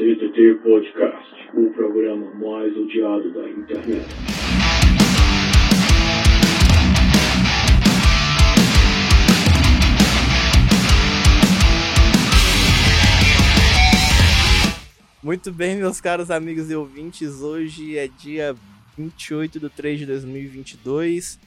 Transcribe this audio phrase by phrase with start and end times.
[0.00, 4.06] CTT Podcast, o programa mais odiado da internet.
[15.22, 18.56] Muito bem, meus caros amigos e ouvintes, hoje é dia
[18.96, 21.38] 28 de 3 de 2022,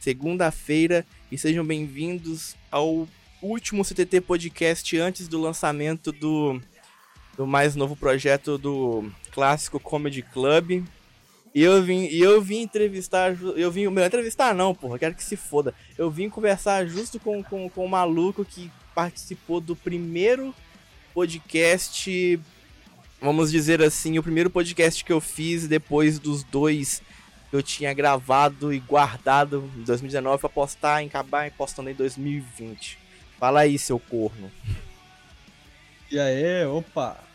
[0.00, 3.06] segunda-feira, e sejam bem-vindos ao
[3.42, 6.58] último CTT Podcast antes do lançamento do,
[7.38, 10.84] do mais novo projeto do Clássico Comedy Club.
[11.54, 15.24] E eu vim, e eu vim entrevistar, eu vim, melhor entrevistar não, porra, quero que
[15.24, 15.72] se foda.
[15.96, 20.52] Eu vim conversar justo com, com, com o maluco que participou do primeiro
[21.14, 22.38] podcast
[23.20, 27.02] vamos dizer assim, o primeiro podcast que eu fiz depois dos dois
[27.50, 32.98] que eu tinha gravado e guardado em 2019 pra postar, em acabar postando em 2020.
[33.38, 34.50] Fala aí, seu corno.
[36.10, 37.27] E aí, opa!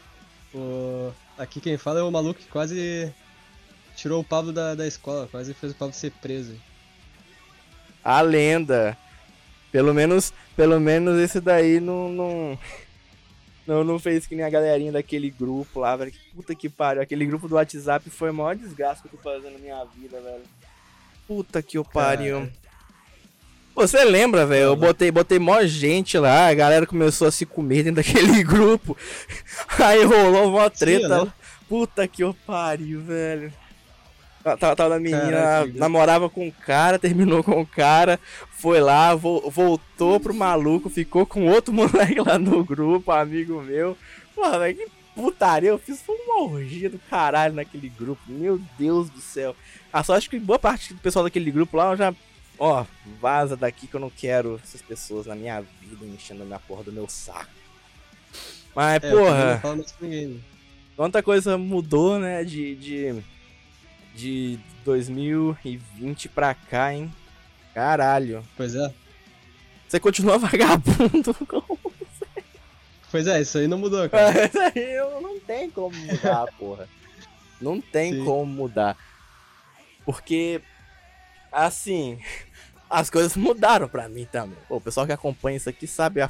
[0.53, 1.11] O...
[1.37, 3.13] Aqui quem fala é o maluco que quase
[3.95, 6.55] tirou o Pablo da, da escola, quase fez o Pablo ser preso.
[8.03, 8.97] A lenda.
[9.71, 12.59] Pelo menos, pelo menos esse daí não, não,
[13.65, 16.11] não, não fez que nem a galerinha daquele grupo lá, velho.
[16.11, 17.01] Que puta que pariu.
[17.01, 20.21] Aquele grupo do WhatsApp foi a maior desgraça que eu tô fazendo na minha vida,
[20.21, 20.43] velho.
[21.27, 22.51] Puta que eu pariu.
[23.75, 24.63] Você lembra, velho?
[24.65, 28.95] Eu botei, botei mó gente lá, a galera começou a se comer dentro daquele grupo.
[29.79, 31.19] Aí rolou uma treta.
[31.19, 31.33] Sim, né?
[31.67, 33.51] Puta que eu pariu, velho.
[34.45, 38.19] A tal da menina Caraca, namorava com o cara, terminou com o cara,
[38.51, 43.97] foi lá, vo- voltou pro maluco, ficou com outro moleque lá no grupo, amigo meu.
[44.35, 46.01] Porra, velho, que putaria eu fiz.
[46.01, 48.21] Foi uma orgia do caralho naquele grupo.
[48.27, 49.55] Meu Deus do céu.
[49.93, 52.13] A sorte que boa parte do pessoal daquele grupo lá já.
[52.65, 52.85] Ó,
[53.19, 56.81] vaza daqui que eu não quero essas pessoas na minha vida enchendo a minha porra
[56.81, 57.51] do meu saco.
[58.73, 59.59] Mas, É, porra.
[59.61, 60.39] com?
[60.95, 63.23] Quanta coisa mudou, né, de, de,
[64.15, 67.13] de 2020 pra cá, hein?
[67.73, 68.41] Caralho.
[68.55, 68.93] Pois é.
[69.85, 71.35] Você continua vagabundo?
[73.11, 74.31] Pois é, isso aí não mudou, cara.
[74.39, 76.87] Mas aí eu não tem como mudar, porra.
[77.59, 78.23] Não tem Sim.
[78.23, 78.95] como mudar.
[80.05, 80.61] Porque,
[81.51, 82.19] assim,
[82.93, 84.57] as coisas mudaram pra mim também.
[84.67, 86.29] Pô, o pessoal que acompanha isso aqui sabe a-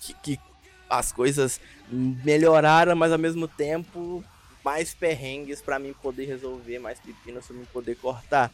[0.00, 0.40] que, que
[0.88, 1.60] as coisas
[1.90, 4.24] melhoraram, mas ao mesmo tempo
[4.64, 8.50] mais perrengues pra mim poder resolver, mais pepinos pra mim poder cortar.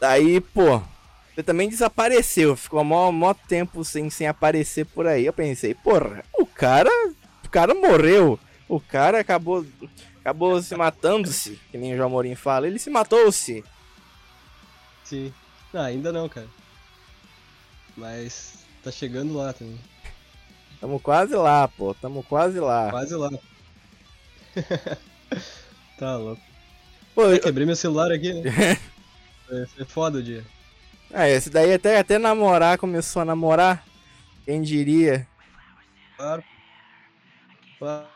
[0.00, 0.80] Daí, pô,
[1.34, 5.26] você também desapareceu, ficou mó, mó tempo sem, sem aparecer por aí.
[5.26, 6.90] Eu pensei, porra, o cara,
[7.44, 8.38] o cara morreu.
[8.68, 9.64] O cara acabou,
[10.20, 12.66] acabou se matando-se, que nem o João Mourinho fala.
[12.66, 13.64] Ele se matou-se.
[15.04, 15.32] Sim.
[15.72, 16.48] Não, ainda não, cara.
[17.96, 19.78] Mas tá chegando lá também.
[20.80, 21.94] Tamo quase lá, pô.
[21.94, 22.90] Tamo quase lá.
[22.90, 23.28] Quase lá.
[25.98, 26.42] tá louco.
[27.14, 28.76] Pô, Eu eu- quebrei meu celular aqui, né?
[29.46, 30.44] Foi, foi foda o dia.
[31.12, 33.84] ah, esse daí até, até namorar, começou a namorar.
[34.44, 35.26] Quem diria?
[36.16, 36.44] Claro.
[37.78, 38.08] Claro.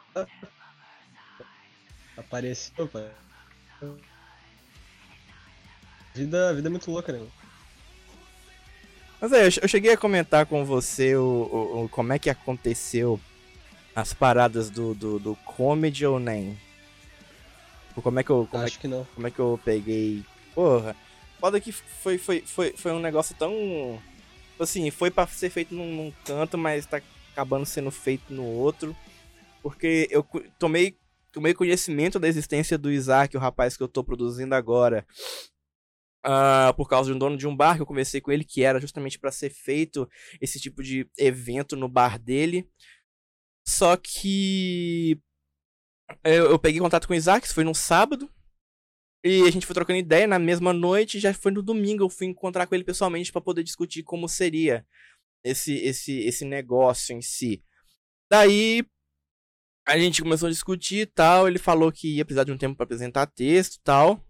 [2.16, 3.10] Apareceu, pai.
[6.14, 7.26] Vida, vida é muito louca, né?
[9.22, 12.19] Mas aí, eu che- eu cheguei a comentar com você o, o- o- como é
[12.19, 13.21] que aconteceu
[13.94, 16.59] as paradas do, do, do comedy ou nem?
[17.88, 19.06] Tipo, Como é que eu, como é Acho que não.
[19.15, 20.25] como é que eu peguei.
[20.55, 20.97] Porra,
[21.38, 24.03] foda que foi, foi, foi, foi um negócio tão.
[24.59, 27.00] Assim, foi pra ser feito num, num canto, mas tá
[27.32, 28.97] acabando sendo feito no outro.
[29.62, 30.27] Porque eu
[30.59, 30.97] tomei,
[31.31, 35.06] tomei conhecimento da existência do Isaac, o rapaz que eu tô produzindo agora.
[36.22, 38.62] Ah, por causa de um dono de um bar que eu conversei com ele, que
[38.62, 40.09] era justamente pra ser feito
[40.41, 42.69] esse tipo de evento no bar dele.
[43.66, 45.21] Só que
[46.25, 48.31] eu, eu peguei contato com o Isaac, isso foi num sábado.
[49.25, 52.27] E a gente foi trocando ideia na mesma noite, já foi no domingo eu fui
[52.27, 54.84] encontrar com ele pessoalmente pra poder discutir como seria
[55.44, 57.62] esse esse esse negócio em si.
[58.31, 58.84] Daí
[59.87, 62.76] a gente começou a discutir e tal, ele falou que ia precisar de um tempo
[62.76, 64.25] pra apresentar texto e tal.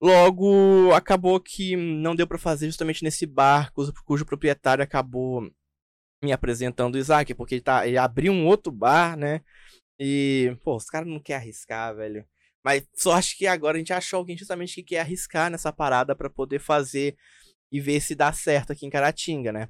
[0.00, 5.50] Logo acabou que não deu pra fazer justamente nesse bar, cujo, proprietário acabou
[6.22, 9.42] me apresentando o Isaac, porque ele, tá, ele abriu um outro bar, né?
[9.98, 12.26] E, pô, os caras não querem arriscar, velho.
[12.64, 16.14] Mas só acho que agora a gente achou alguém justamente que quer arriscar nessa parada
[16.16, 17.16] pra poder fazer
[17.70, 19.68] e ver se dá certo aqui em Caratinga, né?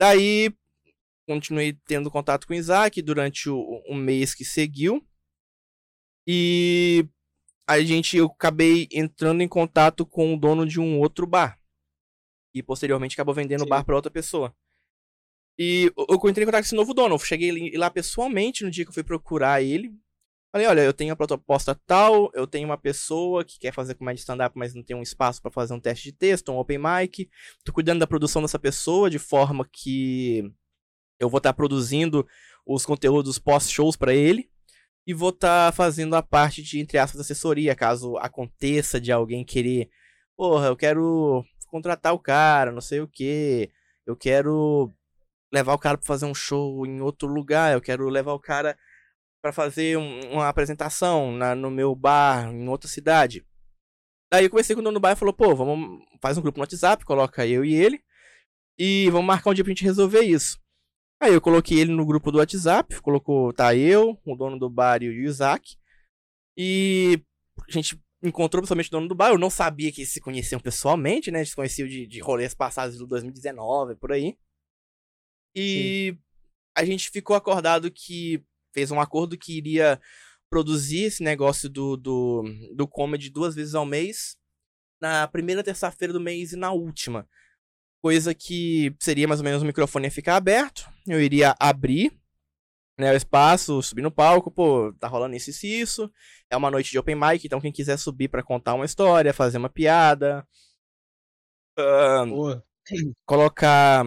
[0.00, 0.52] Daí,
[1.26, 5.06] continuei tendo contato com o Isaac durante o, o mês que seguiu.
[6.26, 7.06] E
[7.68, 11.60] a gente, eu acabei entrando em contato com o dono de um outro bar.
[12.54, 13.68] E posteriormente acabou vendendo o Sim.
[13.68, 14.56] bar pra outra pessoa.
[15.58, 17.14] E eu eu entrei em contato com esse novo dono.
[17.14, 19.94] Eu cheguei lá pessoalmente no dia que eu fui procurar ele.
[20.50, 24.20] Falei, olha, eu tenho a proposta tal, eu tenho uma pessoa que quer fazer comédia
[24.20, 27.28] stand-up, mas não tem um espaço para fazer um teste de texto, um open mic.
[27.62, 30.50] Tô cuidando da produção dessa pessoa de forma que
[31.20, 32.26] eu vou estar tá produzindo
[32.64, 34.50] os conteúdos pós-shows para ele
[35.08, 39.42] e vou estar tá fazendo a parte de, entre aspas, assessoria, caso aconteça de alguém
[39.42, 39.88] querer,
[40.36, 43.70] porra, eu quero contratar o cara, não sei o que,
[44.06, 44.94] eu quero
[45.50, 48.76] levar o cara para fazer um show em outro lugar, eu quero levar o cara
[49.40, 53.42] para fazer um, uma apresentação na, no meu bar em outra cidade.
[54.30, 56.58] Daí eu conversei com o dono do bar e falou, pô, vamos faz um grupo
[56.58, 58.04] no WhatsApp, coloca eu e ele
[58.78, 60.60] e vamos marcar um dia pra gente resolver isso.
[61.20, 65.02] Aí eu coloquei ele no grupo do WhatsApp, colocou, tá eu, o dono do bar
[65.02, 65.76] e o Isaac.
[66.56, 67.20] E
[67.68, 69.30] a gente encontrou pessoalmente o dono do bar.
[69.30, 71.40] Eu não sabia que eles se conheciam pessoalmente, né?
[71.40, 74.36] A gente se conheciam de, de rolês passados do 2019, por aí.
[75.54, 76.22] E Sim.
[76.76, 80.00] a gente ficou acordado que fez um acordo que iria
[80.48, 82.44] produzir esse negócio do, do,
[82.74, 84.36] do comedy duas vezes ao mês,
[85.00, 87.28] na primeira terça-feira do mês e na última.
[88.02, 92.12] Coisa que seria mais ou menos o microfone ia ficar aberto, eu iria abrir
[92.98, 96.10] né, o espaço, subir no palco, pô, tá rolando isso e isso.
[96.50, 99.58] É uma noite de open mic, então quem quiser subir para contar uma história, fazer
[99.58, 100.46] uma piada,
[101.78, 102.62] uh,
[103.24, 104.04] colocar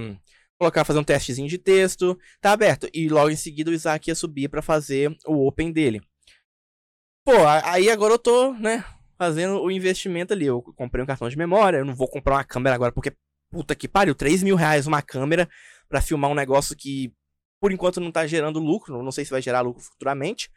[0.62, 2.88] colocar, fazer um testezinho de texto, tá aberto.
[2.94, 6.02] E logo em seguida o Isaac ia subir para fazer o open dele.
[7.26, 7.34] Pô,
[7.64, 8.84] aí agora eu tô, né,
[9.18, 10.46] fazendo o investimento ali.
[10.46, 13.12] Eu comprei um cartão de memória, eu não vou comprar uma câmera agora, porque,
[13.52, 15.48] puta que pariu, 3 mil reais uma câmera
[15.88, 17.14] para filmar um negócio que,
[17.60, 20.50] por enquanto, não tá gerando lucro, não sei se vai gerar lucro futuramente.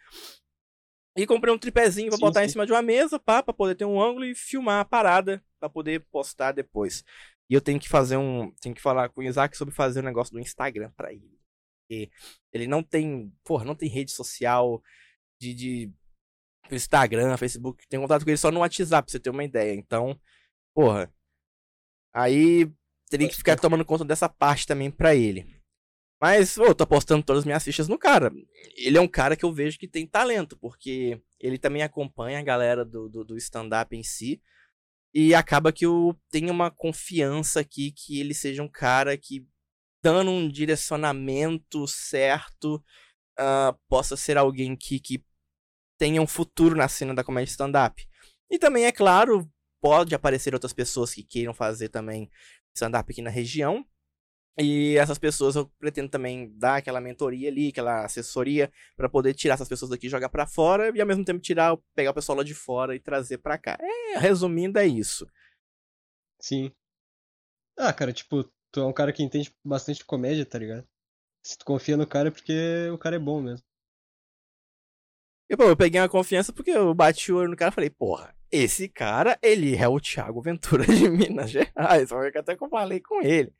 [1.16, 2.46] E comprei um tripézinho pra sim, botar sim.
[2.46, 5.44] em cima de uma mesa, pá, pra poder ter um ângulo e filmar a parada,
[5.60, 7.04] pra poder postar depois.
[7.48, 8.50] E eu tenho que fazer um.
[8.60, 11.38] Tenho que falar com o Isaac sobre fazer um negócio do Instagram para ele.
[11.82, 12.10] Porque
[12.52, 13.32] ele não tem.
[13.44, 14.82] Porra, não tem rede social
[15.40, 15.54] de.
[15.54, 15.92] de
[16.70, 17.86] Instagram, Facebook.
[17.86, 19.74] Tem contato com ele só no WhatsApp, pra você ter uma ideia.
[19.74, 20.18] Então,
[20.74, 21.12] porra.
[22.12, 22.72] Aí
[23.08, 25.46] teria que ficar tomando conta dessa parte também pra ele.
[26.20, 28.32] Mas, eu tô apostando todas as minhas fichas no cara.
[28.76, 32.42] Ele é um cara que eu vejo que tem talento, porque ele também acompanha a
[32.42, 34.40] galera do, do, do stand-up em si.
[35.12, 39.46] E acaba que eu tenho uma confiança aqui que ele seja um cara que,
[40.02, 42.82] dando um direcionamento certo,
[43.38, 45.22] uh, possa ser alguém que, que
[45.98, 48.02] tenha um futuro na cena da comédia stand-up.
[48.50, 49.46] E também, é claro,
[49.80, 52.30] pode aparecer outras pessoas que queiram fazer também
[52.74, 53.86] stand-up aqui na região.
[54.56, 59.54] E essas pessoas eu pretendo também dar aquela mentoria ali, aquela assessoria para poder tirar
[59.54, 62.38] essas pessoas daqui e jogar para fora e ao mesmo tempo tirar, pegar o pessoal
[62.38, 63.76] lá de fora e trazer para cá.
[63.80, 65.26] É, resumindo é isso.
[66.40, 66.70] Sim.
[67.76, 70.86] Ah, cara, tipo, tu é um cara que entende bastante de comédia, tá ligado?
[71.44, 73.66] Se tu confia no cara é porque o cara é bom mesmo.
[75.50, 77.90] E, pô, eu peguei uma confiança porque eu bati o olho no cara e falei,
[77.90, 82.08] porra, esse cara, ele é o Thiago Ventura de Minas Gerais.
[82.08, 83.52] Foi até que eu falei com ele.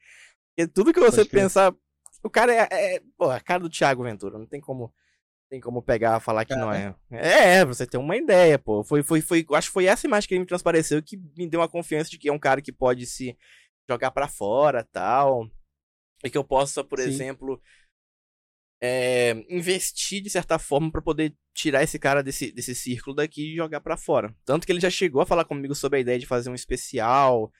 [0.54, 1.74] Porque tudo que você pensar.
[2.22, 3.02] O cara é, é.
[3.18, 4.38] Pô, a cara do Thiago Ventura.
[4.38, 4.92] Não tem como.
[5.50, 6.94] Tem como pegar e falar que não é.
[7.12, 7.58] é.
[7.58, 8.82] É, você tem uma ideia, pô.
[8.82, 11.60] Foi, foi, foi, acho que foi essa imagem que ele me transpareceu que me deu
[11.60, 13.36] uma confiança de que é um cara que pode se
[13.88, 15.46] jogar para fora tal.
[16.24, 17.08] E que eu possa, por Sim.
[17.08, 17.60] exemplo,
[18.80, 23.56] é, investir de certa forma para poder tirar esse cara desse, desse círculo daqui e
[23.56, 24.34] jogar para fora.
[24.44, 27.50] Tanto que ele já chegou a falar comigo sobre a ideia de fazer um especial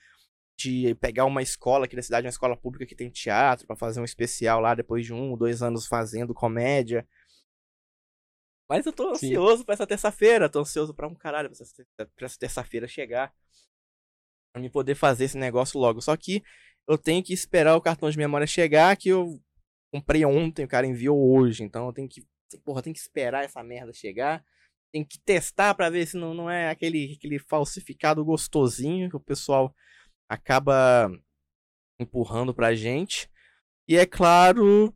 [0.57, 3.99] de pegar uma escola aqui da cidade, uma escola pública que tem teatro, para fazer
[3.99, 7.05] um especial lá depois de um ou dois anos fazendo comédia.
[8.69, 11.51] Mas eu tô ansioso pra essa terça-feira, tô ansioso pra um caralho
[12.15, 13.33] pra essa terça-feira chegar.
[14.53, 16.01] Pra me poder fazer esse negócio logo.
[16.01, 16.41] Só que
[16.87, 19.39] eu tenho que esperar o cartão de memória chegar, que eu
[19.91, 21.63] comprei ontem, o cara enviou hoje.
[21.63, 22.25] Então eu tenho que.
[22.63, 24.43] Porra, tem que esperar essa merda chegar.
[24.91, 29.19] Tem que testar para ver se não, não é aquele, aquele falsificado gostosinho que o
[29.19, 29.75] pessoal
[30.29, 31.11] acaba
[31.99, 33.29] empurrando pra gente.
[33.87, 34.95] E é claro,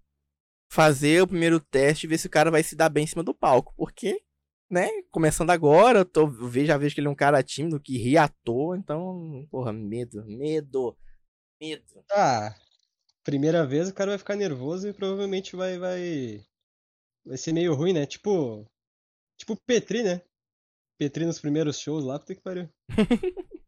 [0.71, 3.23] fazer o primeiro teste e ver se o cara vai se dar bem em cima
[3.23, 3.73] do palco.
[3.75, 4.21] Porque,
[4.69, 7.97] né, começando agora, eu tô, eu já vejo que ele é um cara tímido, que
[7.97, 10.97] ri à toa, então, porra, medo, medo,
[11.61, 12.05] medo.
[12.11, 12.55] Ah,
[13.23, 16.41] primeira vez o cara vai ficar nervoso e provavelmente vai, vai,
[17.25, 18.05] vai ser meio ruim, né?
[18.05, 18.65] Tipo,
[19.37, 20.21] tipo Petri, né?
[20.97, 22.69] Petri nos primeiros shows lá, puta que pariu.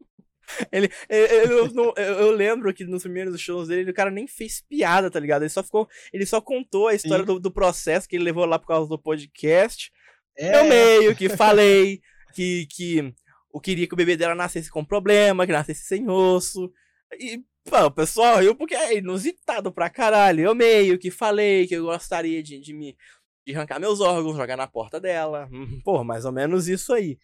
[0.71, 4.61] Ele, ele eu, eu, eu, lembro que nos primeiros shows dele, o cara nem fez
[4.67, 5.43] piada, tá ligado?
[5.43, 5.87] Ele só ficou.
[6.11, 8.99] Ele só contou a história do, do, processo que ele levou lá por causa do
[8.99, 9.91] podcast.
[10.37, 10.59] É.
[10.59, 12.01] Eu meio que falei
[12.33, 13.13] que, que
[13.53, 16.71] eu queria que o bebê dela nascesse com problema, que nascesse sem osso.
[17.19, 20.41] E, pô, o pessoal riu porque é inusitado pra caralho.
[20.43, 22.97] Eu meio que falei que eu gostaria de, de me
[23.45, 25.49] de arrancar meus órgãos, jogar na porta dela.
[25.51, 27.17] Hum, Pô, mais ou menos isso aí.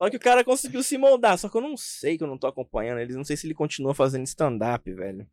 [0.00, 2.38] Só que o cara conseguiu se moldar, só que eu não sei que eu não
[2.38, 5.28] tô acompanhando ele, não sei se ele continua fazendo stand-up, velho.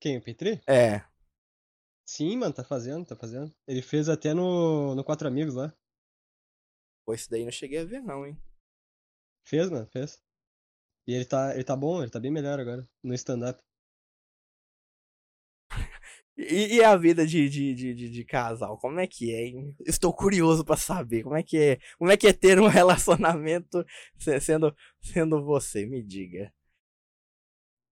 [0.00, 0.18] Quem?
[0.18, 0.60] O Petri?
[0.66, 1.04] É.
[2.06, 3.54] Sim, mano, tá fazendo, tá fazendo.
[3.66, 5.72] Ele fez até no, no Quatro Amigos lá.
[7.04, 8.36] Pô, esse daí não cheguei a ver, não, hein?
[9.44, 10.22] Fez, mano, fez.
[11.08, 13.60] E ele tá, ele tá bom, ele tá bem melhor agora no stand-up.
[16.36, 19.74] E, e a vida de, de, de, de, casal, como é que é, hein?
[19.80, 23.84] Estou curioso pra saber como é que é, como é que é ter um relacionamento
[24.18, 26.52] se- sendo, sendo você, me diga.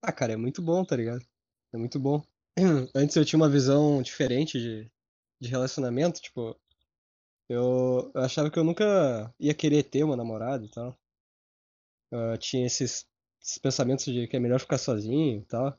[0.03, 1.25] Ah, cara, é muito bom, tá ligado?
[1.73, 2.23] É muito bom.
[2.95, 4.91] Antes eu tinha uma visão diferente de,
[5.41, 6.57] de relacionamento, tipo,
[7.49, 10.97] eu, eu achava que eu nunca ia querer ter uma namorada e tal.
[12.11, 13.07] Eu tinha esses,
[13.43, 15.71] esses pensamentos de que é melhor ficar sozinho e tal.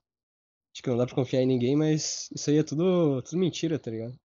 [0.74, 3.80] De que não dá pra confiar em ninguém, mas isso aí é tudo, tudo mentira,
[3.80, 4.18] tá ligado?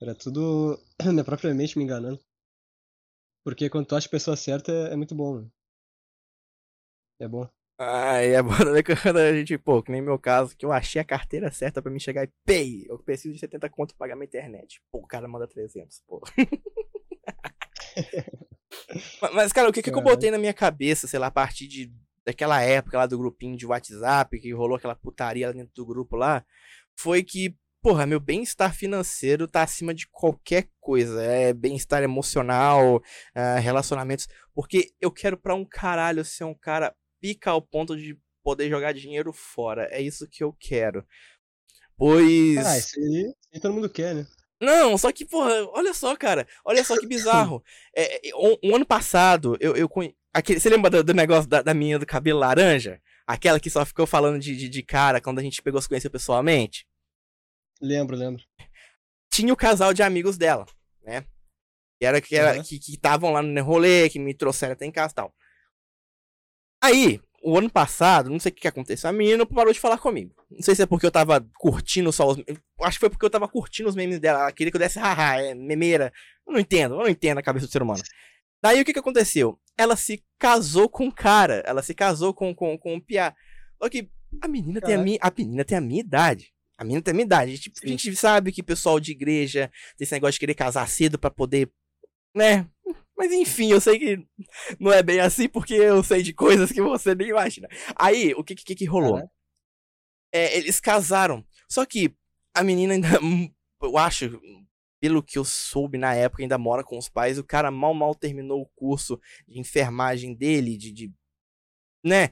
[0.00, 2.20] Era tudo minha própria mente me enganando.
[3.44, 5.48] Porque quando tu acha a pessoa certa é, é muito bom, né?
[7.18, 7.48] É bom.
[7.78, 11.00] Ai, é bom ver quando a gente, pô, que nem meu caso, que eu achei
[11.00, 14.16] a carteira certa pra me chegar e pay, eu preciso de 70 conto pra pagar
[14.16, 14.82] minha internet.
[14.90, 16.20] Pô, o cara manda 300, pô.
[19.32, 21.92] Mas- cara, o que, que eu botei na minha cabeça, sei lá, a partir de,
[22.24, 26.16] daquela época lá do grupinho de WhatsApp, que rolou aquela putaria lá dentro do grupo
[26.16, 26.44] lá,
[26.96, 31.22] foi que, porra, meu bem-estar financeiro tá acima de qualquer coisa.
[31.22, 33.02] É bem-estar emocional,
[33.34, 34.28] ah, relacionamentos.
[34.54, 38.92] Porque eu quero pra um caralho ser um cara pica ao ponto de poder jogar
[38.92, 39.88] dinheiro fora.
[39.90, 41.06] É isso que eu quero.
[41.96, 42.56] Pois.
[42.58, 42.98] Ah, isso
[43.52, 44.26] aí todo mundo quer, né?
[44.60, 46.46] Não, só que, porra, olha só, cara.
[46.64, 47.62] Olha só que bizarro.
[47.96, 50.14] É, é, um, um ano passado, eu, eu conhe...
[50.32, 53.00] Aquele, você lembra do, do negócio da, da menina do cabelo laranja?
[53.26, 56.08] Aquela que só ficou falando de, de, de cara quando a gente pegou se conhecer
[56.08, 56.86] pessoalmente?
[57.80, 58.44] Lembro, lembro.
[59.32, 60.66] Tinha o casal de amigos dela,
[61.02, 61.22] né?
[61.98, 62.62] Que era que era Uhum.
[62.62, 65.34] que que estavam lá no rolê, que me trouxeram até em casa e tal.
[66.82, 69.98] Aí, o ano passado, não sei o que, que aconteceu, a menina parou de falar
[69.98, 70.34] comigo.
[70.50, 72.38] Não sei se é porque eu tava curtindo só os.
[72.82, 74.40] Acho que foi porque eu tava curtindo os memes dela.
[74.40, 76.12] Ela queria que eu desse haha, é memeira.
[76.46, 78.02] Eu não entendo, eu não entendo a cabeça do ser humano.
[78.62, 79.58] Daí o que que aconteceu?
[79.76, 81.62] Ela se casou com um cara.
[81.66, 83.34] Ela se casou com, com, com um piá.
[83.82, 84.10] Só que
[84.42, 85.18] a menina tem a minha.
[85.20, 86.52] A menina tem a minha idade.
[86.76, 87.52] A menina tem a minha idade.
[87.52, 87.88] A Sim.
[87.88, 91.70] gente sabe que pessoal de igreja tem esse negócio de querer casar cedo pra poder.
[92.34, 92.66] Né?
[93.20, 94.26] Mas enfim, eu sei que
[94.78, 97.68] não é bem assim, porque eu sei de coisas que você nem imagina.
[97.94, 99.20] Aí, o que que, que rolou?
[100.32, 101.44] É, eles casaram.
[101.68, 102.16] Só que
[102.54, 103.08] a menina ainda.
[103.82, 104.38] Eu acho,
[105.00, 107.38] pelo que eu soube na época, ainda mora com os pais.
[107.38, 110.92] O cara mal, mal terminou o curso de enfermagem dele, de.
[110.92, 111.12] de
[112.04, 112.28] né?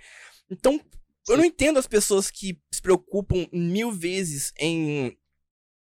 [0.50, 0.78] Então,
[1.26, 5.16] eu não entendo as pessoas que se preocupam mil vezes em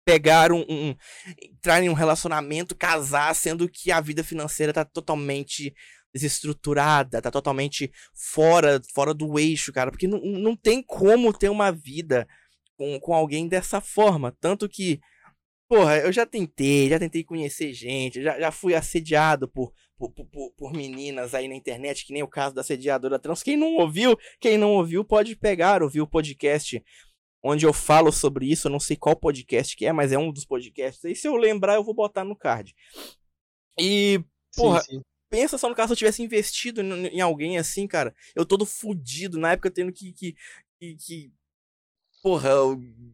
[0.08, 0.96] pegar um, um-
[1.44, 5.74] entrar em um relacionamento, casar, sendo que a vida financeira tá totalmente
[6.14, 11.72] desestruturada, tá totalmente fora, fora do eixo, cara, porque não, não tem como ter uma
[11.74, 12.26] vida
[12.78, 15.02] com, com alguém dessa forma, tanto que
[15.68, 20.52] porra, eu já tentei, já tentei conhecer gente, já, já fui assediado por por, por-
[20.56, 23.42] por- meninas aí na internet, que nem o caso da assediadora trans.
[23.42, 26.80] Quem não ouviu, quem não ouviu pode pegar, ouvir o podcast
[27.48, 28.68] onde eu falo sobre isso.
[28.68, 31.04] Eu não sei qual podcast que é, mas é um dos podcasts.
[31.04, 32.76] E se eu lembrar, eu vou botar no card.
[33.80, 34.24] E
[34.56, 35.02] Porra, sim, sim.
[35.30, 38.14] pensa só no caso se eu tivesse investido em, alguém assim, cara.
[38.36, 40.12] Eu todo fudido, na época tendo que.
[40.12, 40.36] que,
[40.80, 41.32] que,
[42.22, 42.50] porra,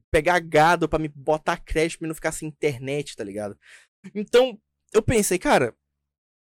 [0.10, 3.58] pegar gado pra me botar crédito pra não ficar sem internet, tá ligado?
[4.16, 4.60] Então,
[4.92, 5.76] eu pensei, cara,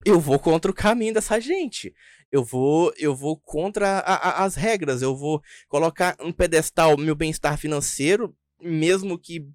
[0.05, 1.95] eu vou contra o caminho dessa gente.
[2.31, 5.03] Eu vou, eu vou contra a- a- as regras.
[5.03, 9.47] Eu vou colocar um pedestal meu bem-estar financeiro, mesmo que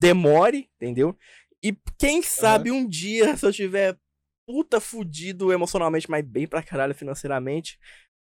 [0.00, 1.16] demore, entendeu?
[1.62, 3.96] E quem sabe um dia, se eu tiver
[4.46, 7.78] puta fudido emocionalmente, mas bem pra caralho financeiramente,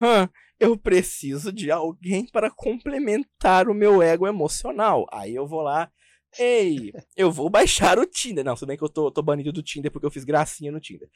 [0.03, 5.07] hã, eu preciso de alguém para complementar o meu ego emocional.
[5.13, 5.91] Aí eu vou lá,
[6.39, 8.45] ei, eu vou baixar o Tinder.
[8.45, 10.81] Não, se bem que eu tô, tô banido do Tinder porque eu fiz gracinha no
[10.81, 11.09] Tinder.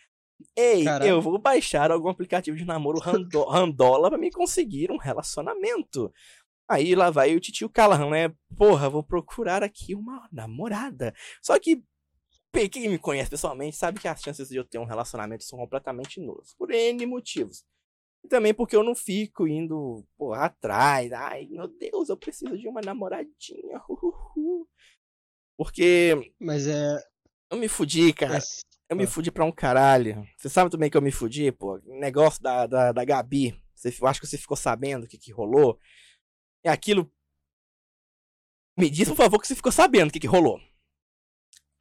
[0.56, 1.08] Ei, Caralho.
[1.10, 6.12] eu vou baixar algum aplicativo de namoro rando- randola pra me conseguir um relacionamento.
[6.68, 8.34] Aí lá vai o titio Callahan, né?
[8.56, 11.14] Porra, vou procurar aqui uma namorada.
[11.42, 11.82] Só que
[12.70, 16.20] quem me conhece pessoalmente sabe que as chances de eu ter um relacionamento são completamente
[16.20, 16.54] nulas.
[16.58, 17.64] Por N motivos.
[18.24, 21.12] E também porque eu não fico indo, porra, atrás.
[21.12, 23.80] Ai, meu Deus, eu preciso de uma namoradinha.
[23.88, 24.66] uhuhu.
[25.56, 26.98] Porque Mas é.
[27.50, 28.38] eu me fudi, cara.
[28.38, 28.40] é-
[28.88, 30.26] Eu me fudi pra um caralho.
[30.36, 31.78] Você sabe também que eu me fudi, pô?
[31.84, 33.58] Negócio da, da, da Gabi.
[33.74, 35.78] Você, eu acho que você ficou sabendo o que, que rolou.
[36.62, 37.10] É aquilo.
[38.78, 40.60] Me diz, por favor, que você ficou sabendo o que, que rolou.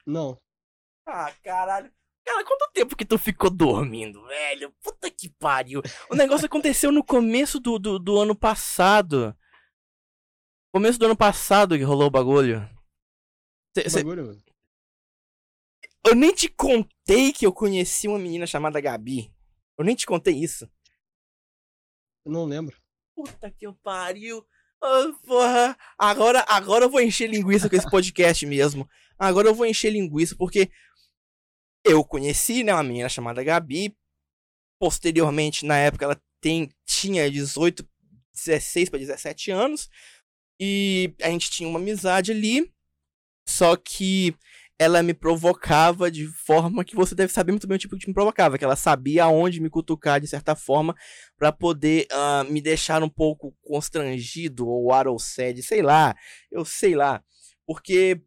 [0.05, 0.39] Não.
[1.05, 1.91] Ah, caralho.
[2.25, 4.71] Cara, quanto tempo que tu ficou dormindo, velho?
[4.83, 5.81] Puta que pariu.
[6.09, 9.35] O negócio aconteceu no começo do, do, do ano passado.
[10.73, 12.67] Começo do ano passado que rolou o bagulho.
[13.75, 14.41] Cê- cê- bagulho,
[16.05, 19.33] eu nem te contei que eu conheci uma menina chamada Gabi.
[19.77, 20.69] Eu nem te contei isso.
[22.25, 22.75] Eu não lembro.
[23.15, 24.45] Puta que eu pariu.
[24.81, 25.77] Ah, porra.
[25.97, 28.89] Agora, agora eu vou encher linguiça com esse podcast mesmo.
[29.17, 30.71] Agora eu vou encher linguiça porque
[31.83, 33.95] eu conheci, né, uma menina chamada Gabi.
[34.79, 37.87] Posteriormente, na época, ela tem, tinha 18,
[38.33, 39.87] 16 para 17 anos.
[40.59, 42.73] E a gente tinha uma amizade ali.
[43.51, 44.35] Só que
[44.79, 48.13] ela me provocava de forma que você deve saber muito bem o tipo que me
[48.13, 48.57] provocava.
[48.57, 50.95] Que ela sabia aonde me cutucar de certa forma
[51.37, 56.15] para poder ah, me deixar um pouco constrangido ou out of sad, sei lá,
[56.51, 57.21] eu sei lá,
[57.65, 58.21] porque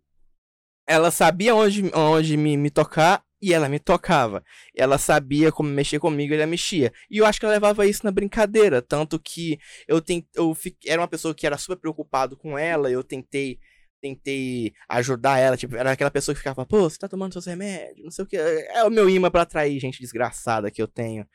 [0.87, 4.43] ela sabia onde, onde me, me tocar e ela me tocava.
[4.75, 6.93] Ela sabia como mexer comigo e ela mexia.
[7.11, 10.77] E eu acho que ela levava isso na brincadeira, tanto que eu, tent, eu fi-
[10.87, 13.59] era uma pessoa que era super preocupado com ela, eu tentei
[14.05, 18.05] tentei ajudar ela, tipo, era aquela pessoa que ficava, pô, você tá tomando seus remédios,
[18.05, 21.27] não sei o que, é o meu imã pra atrair gente desgraçada que eu tenho.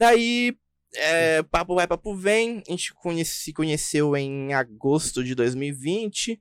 [0.00, 0.56] Daí,
[0.96, 2.62] é, papo vai, papo vem.
[2.66, 6.40] A gente conhece- se conheceu em agosto de 2020.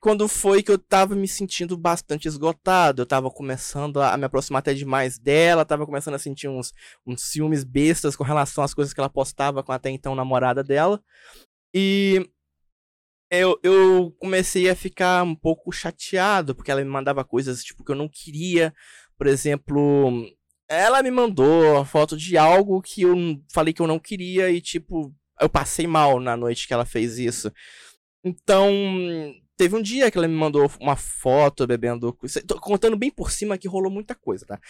[0.00, 3.02] Quando foi que eu tava me sentindo bastante esgotado.
[3.02, 5.64] Eu tava começando a me aproximar até demais dela.
[5.64, 6.72] Tava começando a sentir uns,
[7.04, 10.62] uns ciúmes bestas com relação às coisas que ela postava com a até então namorada
[10.62, 11.02] dela.
[11.74, 12.30] E
[13.30, 17.90] eu, eu comecei a ficar um pouco chateado, porque ela me mandava coisas tipo que
[17.92, 18.74] eu não queria.
[19.18, 20.26] Por exemplo,
[20.68, 23.14] ela me mandou a foto de algo que eu
[23.52, 27.18] falei que eu não queria e, tipo, eu passei mal na noite que ela fez
[27.18, 27.52] isso.
[28.24, 28.70] Então,
[29.56, 32.16] teve um dia que ela me mandou uma foto bebendo.
[32.46, 34.60] Tô contando bem por cima que rolou muita coisa, tá?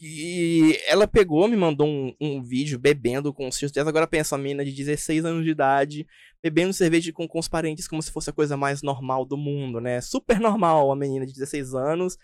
[0.00, 3.88] E ela pegou, me mandou um, um vídeo bebendo com os tios dela.
[3.88, 6.06] Agora pensa, uma menina de 16 anos de idade,
[6.42, 9.80] bebendo cerveja com, com os parentes como se fosse a coisa mais normal do mundo,
[9.80, 10.00] né?
[10.00, 12.16] Super normal, uma menina de 16 anos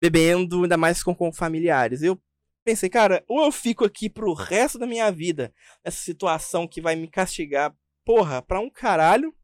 [0.00, 2.02] bebendo, ainda mais com, com familiares.
[2.02, 2.20] Eu
[2.64, 5.52] pensei, cara, ou eu fico aqui pro resto da minha vida
[5.84, 7.74] nessa situação que vai me castigar,
[8.04, 9.34] porra, pra um caralho,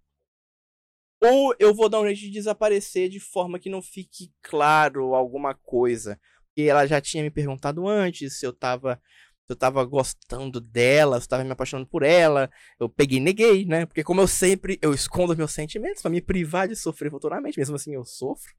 [1.22, 5.54] ou eu vou dar um jeito de desaparecer de forma que não fique claro alguma
[5.54, 6.18] coisa.
[6.56, 9.00] E ela já tinha me perguntado antes se eu tava.
[9.46, 12.50] Se eu tava gostando dela, se eu tava me apaixonando por ela.
[12.78, 13.86] Eu peguei e neguei, né?
[13.86, 14.78] Porque como eu sempre.
[14.82, 17.58] Eu escondo meus sentimentos pra me privar de sofrer futuramente.
[17.58, 18.52] Mesmo assim, eu sofro.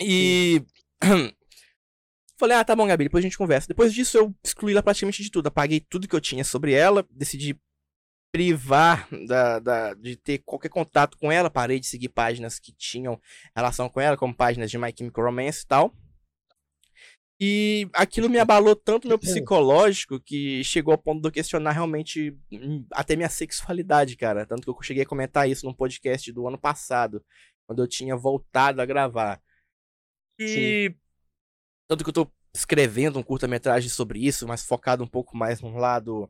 [0.00, 0.62] E.
[2.38, 3.66] Falei, ah, tá bom, Gabi, depois a gente conversa.
[3.66, 5.46] Depois disso, eu excluí ela praticamente de tudo.
[5.46, 7.06] Apaguei tudo que eu tinha sobre ela.
[7.10, 7.58] Decidi
[8.36, 11.48] privar da, da, de ter qualquer contato com ela.
[11.48, 13.18] Parei de seguir páginas que tinham
[13.54, 15.94] relação com ela, como páginas de My Chemical Romance e tal.
[17.40, 22.36] E aquilo me abalou tanto meu psicológico que chegou ao ponto de eu questionar realmente
[22.52, 24.44] hum, até minha sexualidade, cara.
[24.44, 27.24] Tanto que eu cheguei a comentar isso num podcast do ano passado,
[27.66, 29.40] quando eu tinha voltado a gravar.
[30.38, 30.94] E
[31.88, 35.76] tanto que eu tô escrevendo um curta-metragem sobre isso, mas focado um pouco mais num
[35.76, 36.28] lado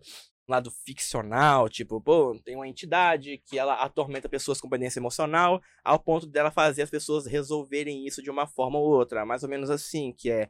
[0.48, 5.98] lado ficcional, tipo, pô, tem uma entidade que ela atormenta pessoas com dependência emocional, ao
[5.98, 9.70] ponto dela fazer as pessoas resolverem isso de uma forma ou outra, mais ou menos
[9.70, 10.48] assim, que é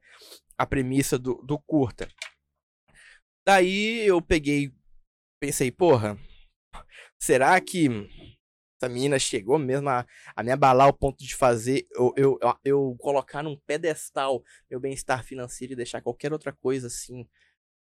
[0.59, 2.09] a premissa do, do curta.
[3.47, 4.73] Daí eu peguei,
[5.41, 6.19] pensei, porra,
[7.19, 7.89] será que
[8.81, 12.97] essa menina chegou mesmo a, a me abalar ao ponto de fazer eu, eu, eu
[12.99, 17.27] colocar num pedestal meu bem-estar financeiro e deixar qualquer outra coisa assim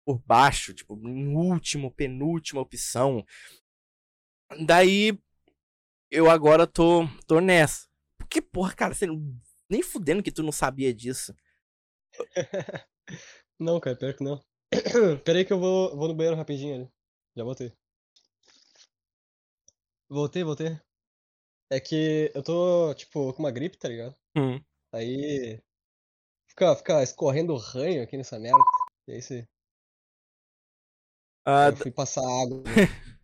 [0.07, 3.27] por baixo, tipo, em último, penúltima opção.
[4.65, 5.19] Daí
[6.11, 7.87] eu agora tô, tô nessa.
[8.19, 9.37] Porque, porra, cara, você não-
[9.69, 11.35] nem fudendo que tu não sabia disso.
[13.59, 14.39] Não, cara, pior que não.
[15.25, 16.91] Pera aí que eu vou, vou no banheiro rapidinho ali.
[17.35, 17.73] Já voltei.
[20.09, 20.79] Voltei, voltei.
[21.71, 24.15] É que eu tô, tipo, com uma gripe, tá ligado?
[24.37, 24.61] Hum.
[24.93, 25.61] Aí.
[26.49, 28.63] Fica, fica escorrendo ranho aqui nessa merda.
[29.09, 29.49] E aí você.
[31.47, 32.63] Ah, Eu fui passar água.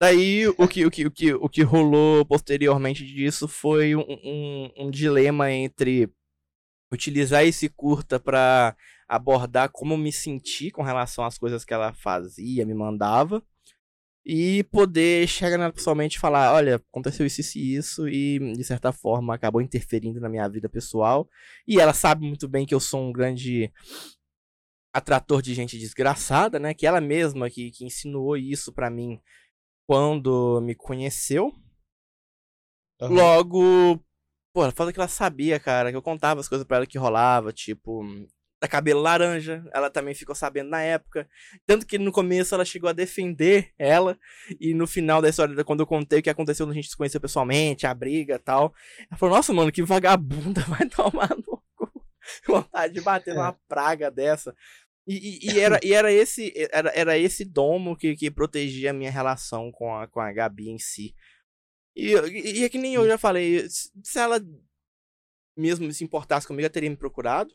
[0.00, 4.70] Daí o que, o, que, o, que, o que rolou posteriormente disso foi um, um,
[4.76, 6.08] um dilema entre
[6.92, 8.76] utilizar esse curta pra
[9.08, 13.42] abordar como me senti com relação às coisas que ela fazia, me mandava,
[14.24, 18.64] e poder chegar nela pessoalmente e falar, olha, aconteceu isso, isso e isso, e de
[18.64, 21.28] certa forma acabou interferindo na minha vida pessoal.
[21.66, 23.72] E ela sabe muito bem que eu sou um grande
[24.92, 26.74] atrator de gente desgraçada, né?
[26.74, 29.20] Que ela mesma que, que insinuou isso pra mim
[29.86, 31.52] quando me conheceu.
[33.00, 33.14] Aham.
[33.14, 34.00] Logo,
[34.54, 36.98] Pô, ela falou que ela sabia, cara, que eu contava as coisas pra ela que
[36.98, 38.04] rolava, tipo,
[38.60, 41.26] da cabelo laranja, ela também ficou sabendo na época.
[41.66, 44.18] Tanto que no começo ela chegou a defender ela,
[44.60, 47.20] e no final da história, quando eu contei o que aconteceu, a gente se conheceu
[47.20, 48.74] pessoalmente, a briga e tal,
[49.10, 51.90] ela falou, nossa, mano, que vagabunda, vai tomar no cu.
[52.46, 53.34] Vontade de bater É.
[53.34, 54.54] numa praga dessa.
[55.06, 55.14] E,
[55.48, 59.10] e- e era, e era esse era, era esse domo que, que protegia a minha
[59.10, 61.14] relação com a, com a Gabi em si.
[61.96, 64.40] E, e é que nem eu já falei, se se ela
[65.56, 67.54] mesmo se importasse comigo, ela teria me procurado.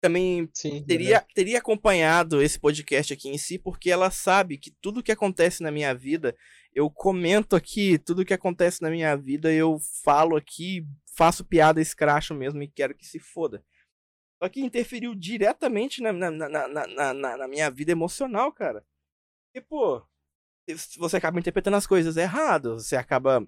[0.00, 0.84] Também Sim.
[0.84, 5.62] teria, teria acompanhado esse podcast aqui em si, porque ela sabe que tudo que acontece
[5.62, 6.36] na minha vida,
[6.74, 10.86] eu comento aqui, tudo que acontece na minha vida, eu falo aqui,
[11.16, 13.64] faço piada, escracho mesmo e quero que se foda.
[14.44, 16.30] Só que interferiu diretamente na, na,
[16.68, 18.84] na, na, minha vida emocional, cara.
[19.54, 20.06] E, pô,
[20.98, 23.42] você acaba interpretando as coisas errado, você acaba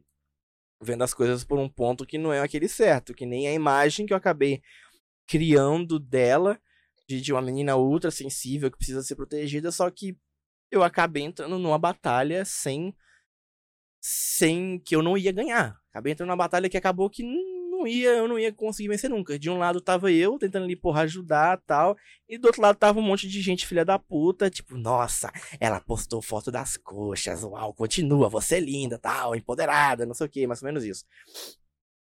[0.81, 4.07] vendo as coisas por um ponto que não é aquele certo, que nem a imagem
[4.07, 4.63] que eu acabei
[5.27, 6.59] criando dela,
[7.07, 10.19] de, de uma menina ultra sensível que precisa ser protegida, só que
[10.71, 12.97] eu acabei entrando numa batalha sem
[14.01, 15.79] sem que eu não ia ganhar.
[15.91, 17.23] Acabei entrando numa batalha que acabou que
[17.87, 19.39] não ia, eu não ia conseguir vencer nunca.
[19.39, 21.97] De um lado tava eu tentando ali, porra, ajudar tal,
[22.29, 25.81] e do outro lado tava um monte de gente filha da puta, tipo, nossa, ela
[25.81, 30.47] postou foto das coxas, uau, continua, você é linda, tal, empoderada, não sei o que,
[30.47, 31.05] mais ou menos isso.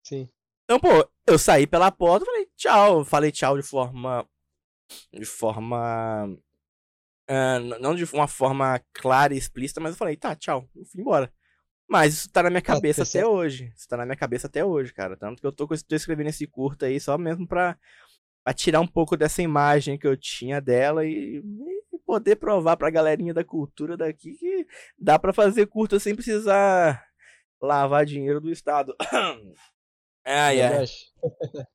[0.04, 0.30] Sim.
[0.66, 4.26] Então, pô, eu saí pela porta, falei tchau, falei tchau de forma
[5.12, 6.38] de forma
[7.28, 11.02] n- não de uma forma clara e explícita, mas eu falei, tá, tchau, eu fui
[11.02, 11.34] embora.
[11.92, 13.74] Mas isso tá na minha cabeça até hoje.
[13.76, 15.18] Isso tá na minha cabeça até hoje, cara.
[15.18, 17.78] Tanto que eu tô, tô escrevendo esse curto aí só mesmo pra,
[18.46, 22.90] pra tirar um pouco dessa imagem que eu tinha dela e, e poder provar pra
[22.90, 24.66] galerinha da cultura daqui que
[24.98, 27.06] dá pra fazer curta sem precisar
[27.62, 28.96] lavar dinheiro do Estado.
[30.24, 30.86] Ai, ai.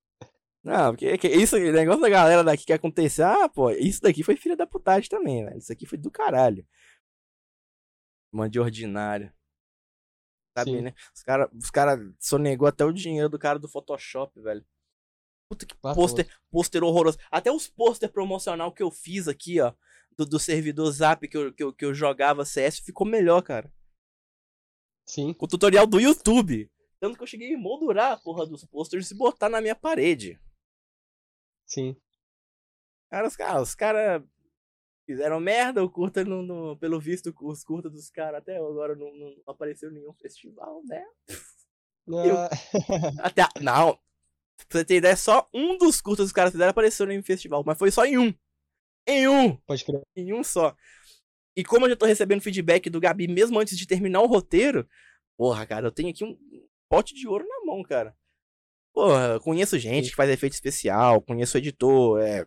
[0.62, 4.22] Não, porque que isso, o negócio da galera daqui que aconteceu, ah, pô, isso daqui
[4.22, 5.58] foi filha da putagem também, velho.
[5.58, 6.64] Isso aqui foi do caralho.
[8.32, 9.32] Mano de ordinário.
[10.56, 10.80] Sabe, Sim.
[10.80, 10.94] né?
[11.14, 14.64] Os caras os cara sonegou até o dinheiro do cara do Photoshop, velho.
[15.50, 17.18] Puta que pôster, pôster horroroso.
[17.30, 19.74] Até os pôster promocional que eu fiz aqui, ó,
[20.16, 23.70] do, do servidor Zap que eu, que, eu, que eu jogava CS, ficou melhor, cara.
[25.06, 25.34] Sim.
[25.34, 26.70] Com o tutorial do YouTube.
[26.98, 30.40] Tanto que eu cheguei a moldurar a porra dos posters e botar na minha parede.
[31.66, 31.94] Sim.
[33.10, 34.26] Cara, os caras os cara
[35.06, 39.14] fizeram merda, o curta, não, não- pelo visto, os curtas dos caras até agora não,
[39.16, 41.04] não apareceu nenhum festival, né?
[42.08, 42.50] Eu- Ah,
[43.20, 44.00] Até, a- não, pra
[44.78, 47.78] você ter ideia, só um dos curtas que os caras fizeram apareceu em festival, mas
[47.78, 48.34] foi só em um.
[49.06, 49.56] Em um!
[49.58, 50.02] pode crer.
[50.16, 50.76] Em um só.
[51.56, 54.86] E como eu já tô recebendo feedback do Gabi mesmo antes de terminar o roteiro,
[55.38, 56.36] porra, cara, eu tenho aqui um
[56.88, 58.14] pote de ouro na mão, cara.
[58.92, 62.46] Porra, eu conheço gente que faz efeito especial, conheço editor, é,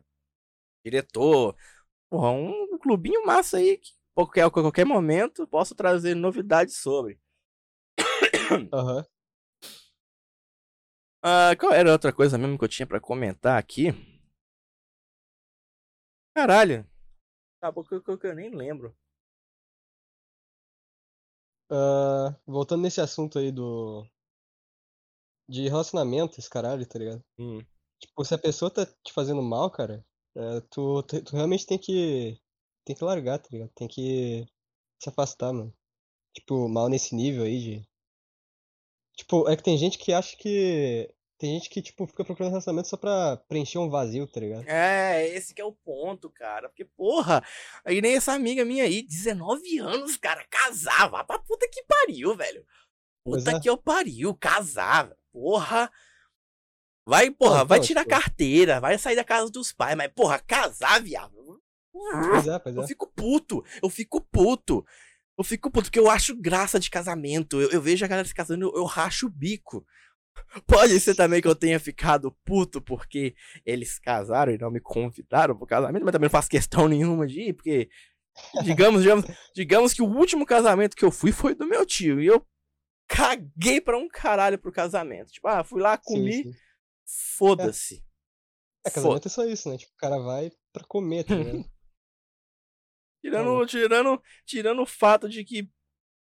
[0.85, 1.55] diretor.
[2.09, 7.19] Porra, um clubinho massa aí que qualquer, a qualquer momento posso trazer novidades sobre.
[8.73, 9.05] Aham.
[11.21, 13.87] Ah, qual era a outra coisa mesmo que eu tinha pra comentar aqui?
[16.33, 16.87] Caralho.
[17.61, 18.95] Acabou que eu, que eu- nem lembro.
[21.71, 24.05] Ah, voltando nesse assunto aí do.
[25.49, 27.23] De relacionamento, esse caralho, tá ligado?
[27.37, 27.59] Hum.
[27.99, 30.05] Tipo, se a pessoa tá te fazendo mal, cara,
[30.39, 32.39] é, tu, tu, tu realmente tem que.
[32.85, 33.69] Tem que largar, tá ligado?
[33.75, 34.47] Tem que
[34.97, 35.73] se afastar, mano.
[36.33, 37.89] Tipo, mal nesse nível aí de.
[39.17, 41.13] Tipo, é que tem gente que acha que.
[41.37, 44.67] Tem gente que, tipo, fica procurando relacionamento só pra preencher um vazio, tá ligado?
[44.67, 46.67] É, esse que é o ponto, cara.
[46.67, 47.41] Porque, porra,
[47.85, 52.35] aí nem essa amiga minha aí, 19 anos, cara, casar, vá pra puta que pariu,
[52.35, 52.65] velho.
[53.23, 53.59] Puta é.
[53.59, 55.89] que eu pariu, casar, porra.
[57.09, 61.01] Vai, porra, vai tirar tipo- carteira, vai sair da casa dos pais, mas, porra, casar,
[61.01, 61.33] viado.
[61.91, 62.87] Pois é, pois Eu é.
[62.87, 64.85] fico puto, eu fico puto.
[65.35, 67.59] Eu fico puto, porque eu acho graça de casamento.
[67.59, 69.83] Eu, eu vejo a galera se casando, eu, eu racho o bico.
[70.67, 73.33] Pode ser também que eu tenha ficado puto porque
[73.65, 77.41] eles casaram e não me convidaram pro casamento, mas também não faço questão nenhuma de
[77.41, 77.89] ir, porque.
[78.63, 82.21] Digamos, digamos, digamos que o último casamento que eu fui foi do meu tio.
[82.21, 82.45] E eu
[83.07, 85.31] caguei pra um caralho pro casamento.
[85.31, 86.51] Tipo, ah, fui lá, Sim, comi, sim.
[87.37, 88.03] Foda-se.
[88.85, 89.77] É, casamento é só isso, né?
[89.77, 91.65] Tipo, o cara vai pra comer, tá ligado?
[93.21, 93.65] Tirando, Maluco.
[93.65, 95.69] tirando, tirando o fato de que,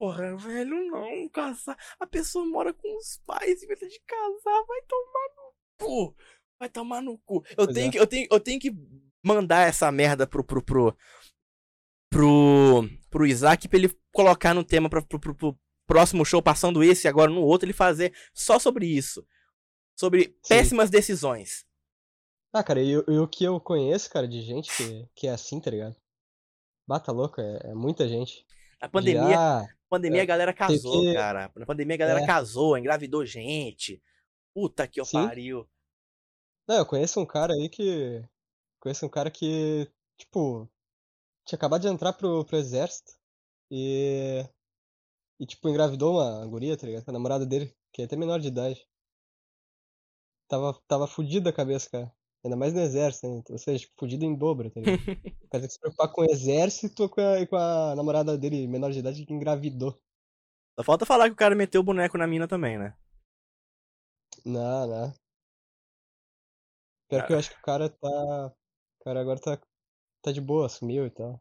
[0.01, 1.79] porra, velho, não, casar.
[2.01, 5.55] A pessoa mora com os pais, em vez de casar, vai tomar no
[5.87, 6.17] cu.
[6.59, 7.45] Vai tomar no cu.
[7.57, 7.91] Eu Pois tenho, é.
[7.93, 8.73] que, eu, tenho, eu tenho que
[9.25, 10.43] mandar essa merda pro.
[10.43, 10.61] pro.
[10.61, 10.97] pro.
[12.11, 16.83] pro, pro Isaac pra ele colocar no tema pra, pro, pro- pro próximo show, passando
[16.83, 19.25] esse agora no outro, ele fazer só sobre isso.
[19.99, 21.67] Sobre péssimas decisões.
[22.53, 25.71] Ah, cara, e, o que eu conheço, cara, de gente que, que é assim, tá
[25.71, 25.97] ligado?
[26.87, 28.47] Bata louco, é, é muita gente.
[28.81, 31.53] Na pandemia, De, ah, pandemia a galera casou, que- cara.
[31.55, 32.27] Na pandemia a galera É.
[32.27, 34.03] casou, engravidou gente.
[34.55, 35.27] Puta que eu Sim.
[35.27, 35.69] pariu.
[36.67, 38.25] Não, eu conheço um cara aí que.
[38.81, 40.69] Conheço um cara que, tipo,
[41.45, 43.13] tinha acabado de entrar pro, pro exército
[43.71, 44.45] e.
[45.41, 47.09] E, tipo, engravidou uma guria, tá ligado?
[47.09, 48.87] A namorada dele, que é até menor de idade.
[50.49, 52.13] Tava, tava fudido da cabeça, cara.
[52.45, 53.43] Ainda mais no exército, né?
[53.51, 54.99] Ou seja, tipo, fudido em dobro, tá ligado?
[55.45, 58.37] O cara tem que se preocupar com o exército e com a, com a namorada
[58.37, 59.99] dele, menor de idade, que engravidou.
[60.79, 62.95] Só falta falar que o cara meteu o boneco na mina também, né?
[64.45, 65.15] Não, não.
[67.09, 68.47] Pior que eu acho que o cara tá.
[69.01, 69.59] O cara agora tá.
[70.23, 71.41] Tá de boa, sumiu e tal.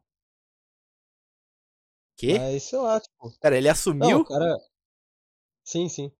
[2.16, 2.38] Que?
[2.38, 3.38] Mas sei lá, tipo.
[3.40, 4.20] Pera, ele Não, assumiu?
[4.20, 4.56] o cara.
[5.64, 6.10] Sim, sim.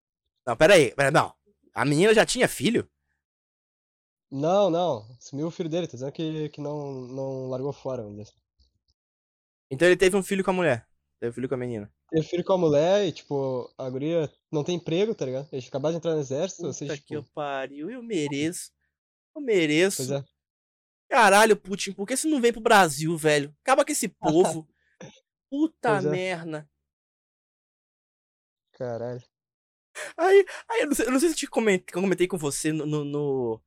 [0.47, 0.95] Não, pera aí.
[0.95, 1.38] Pera, não.
[1.79, 2.91] A menina já tinha filho?
[4.31, 5.07] Não, não.
[5.21, 8.31] Sumiu o filho dele, tá dizendo que, que não, não largou fora, vamos dizer.
[8.31, 8.41] assim.
[9.71, 10.87] Então ele teve um filho com a mulher.
[11.21, 11.93] Teve um filho com a menina.
[12.11, 15.49] Teve filho com a mulher e, tipo, a guria não tem emprego, tá ligado?
[15.53, 17.15] Eles acabaram de entrar no exército, Puta seja, que tipo.
[17.15, 17.91] eu pariu.
[17.91, 18.71] Eu mereço.
[19.37, 19.99] Eu mereço.
[19.99, 20.25] Pois é.
[21.09, 23.55] Caralho, Putin, por que você não vem pro Brasil, velho?
[23.63, 24.69] Acaba com esse povo.
[25.51, 26.11] Puta Pois é.
[26.11, 26.69] merda.
[28.73, 29.23] Caralho.
[30.17, 32.39] Aí, aí eu, não sei, eu não sei se eu te comentei, eu comentei com
[32.39, 33.61] você no no, no,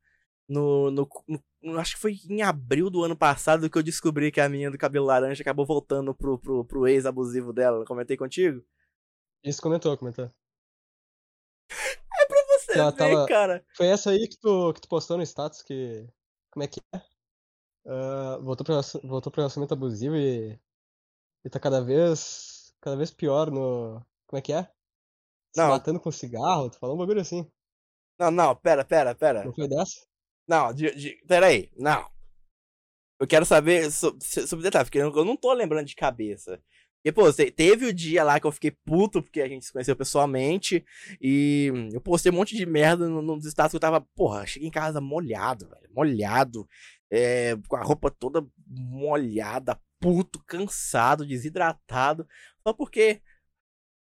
[0.50, 4.42] no- no- no- Acho que foi em abril do ano passado que eu descobri que
[4.42, 7.78] a menina do cabelo laranja acabou voltando pro, pro, pro ex abusivo dela.
[7.82, 8.64] Eu comentei contigo?
[9.44, 10.32] Isso comentou, comentou.
[11.70, 13.66] Você Que ela vê, tava- cara.
[13.76, 16.08] Foi essa aí que tu, que tu postou no status que.
[16.52, 17.02] Como é que é?
[17.88, 20.60] Ah, voltou, relacion- voltou pro relacionamento abusivo e.
[21.44, 22.74] E tá cada vez.
[22.82, 24.04] Cada vez pior no.
[24.28, 24.68] Como é que é?
[25.54, 25.70] Se Não.
[25.70, 27.46] matando com cigarro, tu falou um bagulho assim.
[28.20, 29.44] Não, não, pera, pera, pera.
[29.44, 30.06] Não foi dessa?
[30.48, 32.10] Não, de, de, peraí, não.
[33.20, 36.62] Eu quero saber so- so- sobre detalhes, porque eu não tô lembrando de cabeça.
[37.04, 39.74] Porque, pô, te- teve o dia lá que eu fiquei puto porque a gente se
[39.74, 40.86] conheceu pessoalmente
[41.20, 44.68] e eu postei um monte de merda no- nos status que eu tava, porra, cheguei
[44.68, 46.68] em casa molhado, velho, molhado,
[47.12, 52.28] é, com a roupa toda molhada, puto, cansado, desidratado,
[52.66, 53.22] só porque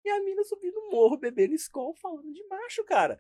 [0.05, 3.19] minha mina subiu no morro bebendo escol falando de macho, cara.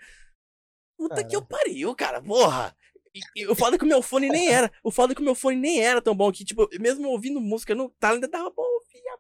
[0.96, 2.76] Puta que eu pariu, cara, porra.
[3.14, 4.70] E, e o foda é que o meu fone nem era.
[4.84, 7.40] O foda é que o meu fone nem era tão bom que, tipo, mesmo ouvindo
[7.40, 9.08] música no talo, ainda dava pra ouvir.
[9.08, 9.18] a-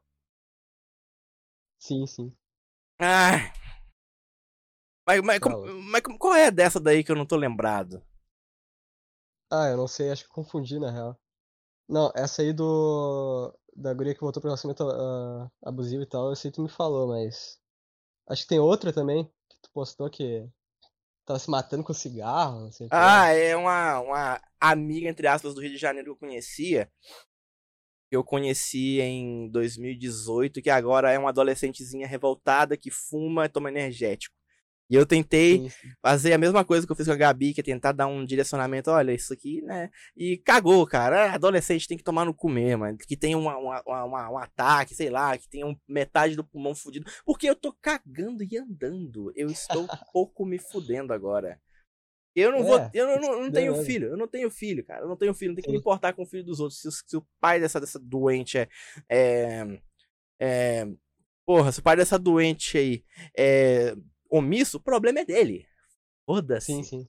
[1.78, 2.36] Sim, sim.
[3.00, 3.52] Ah.
[5.06, 8.04] Mas, mas, como- mas qual é dessa daí que eu não tô lembrado?
[9.50, 11.18] Ah, eu não sei, acho que confundi na real.
[11.88, 13.52] Não, essa aí do.
[13.76, 16.68] Da guria que voltou pro relacionamento ah, abusivo e tal, eu sei que tu me
[16.68, 17.58] falou, mas.
[18.28, 20.48] Acho que tem outra também que tu postou que
[21.24, 22.88] tava se matando com cigarro, não sei.
[22.90, 26.90] Ah, é uma, uma amiga, entre aspas, do Rio de Janeiro que eu conhecia.
[28.08, 33.68] Que eu conheci em 2018, que agora é uma adolescentezinha revoltada que fuma e toma
[33.68, 34.34] energético.
[34.90, 35.70] E eu tentei
[36.02, 38.24] fazer a mesma coisa que eu fiz com a Gabi, que é tentar dar um
[38.24, 39.88] direcionamento, olha, isso aqui, né?
[40.16, 41.26] E cagou, cara.
[41.26, 42.98] É, Adolescente tem que tomar no mesmo, mano.
[42.98, 46.74] que tem uma, uma, uma- um ataque, sei lá, que tem um, metade do pulmão
[46.74, 47.08] fudido.
[47.24, 49.32] Porque eu tô cagando e andando.
[49.36, 51.60] Eu estou um pouco me fudendo agora.
[52.34, 52.78] Eu não vou.
[52.78, 54.08] É, Eu não, tem não, se não tenho filho.
[54.08, 55.02] Eu não tenho filho, cara.
[55.02, 55.50] Eu não tenho filho.
[55.50, 56.80] Não tenho que me importar com o filho dos outros.
[56.80, 58.68] Se, o- se o pai dessa, dessa doente é.
[59.08, 59.80] é,
[60.40, 60.88] é
[61.46, 63.04] porra, se o pai dessa doente aí
[63.36, 63.94] é
[64.30, 65.66] omisso, o problema é dele.
[66.24, 66.66] Foda-se.
[66.72, 67.08] Sim, sim.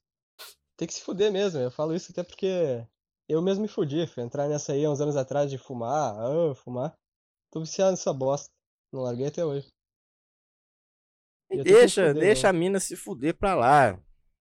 [0.76, 2.84] Tem que se fuder mesmo, eu falo isso até porque
[3.28, 6.54] eu mesmo me fudi, fui entrar nessa aí há uns anos atrás de fumar, ah,
[6.54, 6.94] fumar.
[7.50, 8.48] Tô viciado nessa bosta.
[8.92, 9.68] Não larguei até hoje.
[11.50, 13.98] Deixa, fuder deixa a mina se fuder pra lá.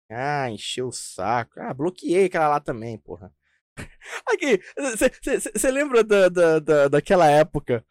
[0.09, 1.59] Ah, encheu o saco.
[1.59, 3.33] Ah, bloqueei aquela lá também, porra.
[4.27, 4.61] Aqui,
[5.53, 7.85] você lembra da, da, da, daquela época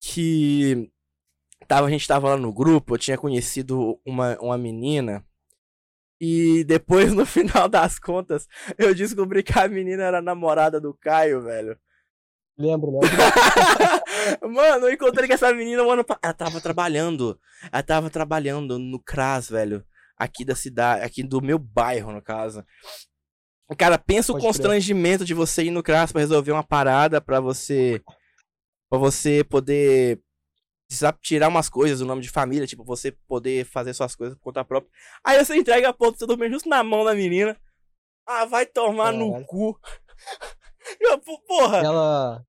[0.00, 0.90] que
[1.66, 5.24] tava, a gente tava lá no grupo, eu tinha conhecido uma, uma menina.
[6.20, 11.42] E depois, no final das contas, eu descobri que a menina era namorada do Caio,
[11.42, 11.78] velho.
[12.58, 12.98] Lembro, né?
[14.42, 17.38] Mano, eu encontrei com essa menina um ano Ela tava trabalhando.
[17.70, 19.84] Ela tava trabalhando no CRAS, velho.
[20.16, 22.64] Aqui da cidade, aqui do meu bairro, no caso.
[23.76, 24.48] Cara, pensa o Pode crer.
[24.48, 28.02] constrangimento de você ir no CRAS pra resolver uma parada pra você.
[28.90, 30.20] Pra você poder.
[30.88, 34.44] Precisar tirar umas coisas do nome de família, tipo, você poder fazer suas coisas por
[34.44, 34.90] conta própria.
[35.22, 37.60] Aí você entrega a porra do documento justo na mão da menina.
[38.26, 39.78] Ah, vai tomar no cu.
[41.46, 41.78] Porra.
[41.78, 42.44] Ela.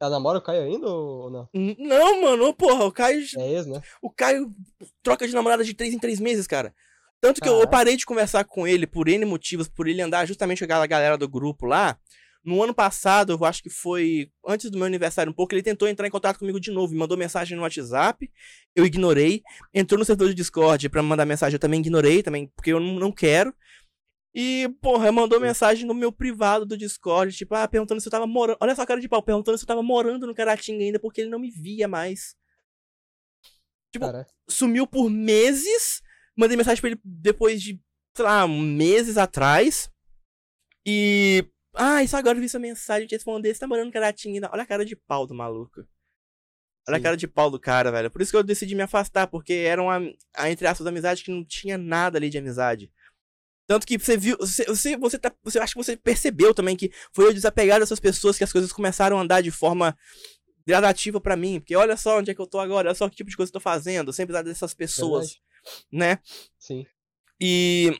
[0.00, 1.48] Ela namora o Caio ainda ou não?
[1.52, 3.82] Não, mano, porra, o Caio, É ex, né?
[4.00, 4.50] o Caio
[5.02, 6.74] troca de namorada de três em três meses, cara.
[7.20, 10.24] Tanto que eu, eu parei de conversar com ele por N motivos, por ele andar
[10.24, 11.98] justamente com aquela galera do grupo lá.
[12.42, 15.86] No ano passado, eu acho que foi antes do meu aniversário um pouco, ele tentou
[15.86, 18.30] entrar em contato comigo de novo, me mandou mensagem no WhatsApp,
[18.74, 19.42] eu ignorei.
[19.74, 22.80] Entrou no servidor de Discord pra me mandar mensagem, eu também ignorei, também, porque eu
[22.80, 23.54] não, quero.
[24.34, 28.26] E, porra, mandou mensagem no meu privado do Discord, tipo, ah, perguntando se eu tava
[28.26, 28.56] morando.
[28.60, 31.20] Olha só a cara de pau, perguntando se eu tava morando no Caratinga ainda, porque
[31.20, 32.36] ele não me via mais.
[33.92, 36.00] Tipo, Cara, sumiu por meses.
[36.36, 37.80] Mandei mensagem pra ele depois de,
[38.16, 39.90] sei lá, meses atrás.
[40.86, 41.44] E.
[41.74, 44.50] Ah, isso agora eu vi sua mensagem, te responder, você tá morando no Caratinga.
[44.52, 45.86] Olha a cara de pau do maluco.
[46.88, 47.02] Olha a Sim.
[47.02, 48.10] cara de pau do cara, velho.
[48.10, 50.00] Por isso que eu decidi me afastar, porque era uma,
[50.34, 52.90] a, entre aspas, amizade que não tinha nada ali de amizade.
[53.66, 56.90] Tanto que você viu, você, você, você, tá, você acho que você percebeu também que
[57.12, 59.96] foi eu desapegar dessas pessoas que as coisas começaram a andar de forma
[60.66, 61.60] gradativa pra mim.
[61.60, 63.50] Porque olha só onde é que eu tô agora, olha só que tipo de coisa
[63.50, 65.42] eu tô fazendo, sem precisar dessas pessoas, verdade.
[65.92, 66.18] né?
[66.58, 66.84] Sim.
[67.40, 67.96] E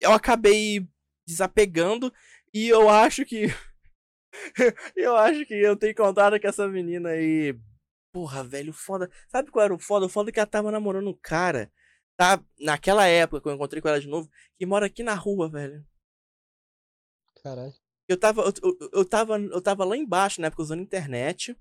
[0.00, 0.86] eu acabei
[1.26, 2.12] desapegando
[2.54, 3.46] e eu acho que.
[4.96, 7.58] eu acho que eu tenho contato com essa menina aí.
[8.12, 9.10] Porra, velho, foda.
[9.28, 10.06] Sabe qual era o foda?
[10.06, 11.72] O foda é que ela tava namorando um cara,
[12.16, 12.42] tá?
[12.60, 15.84] Naquela época que eu encontrei com ela de novo, que mora aqui na rua, velho.
[17.42, 17.74] Caralho.
[18.08, 21.56] Eu tava, eu, eu, eu tava, eu tava lá embaixo na época usando internet.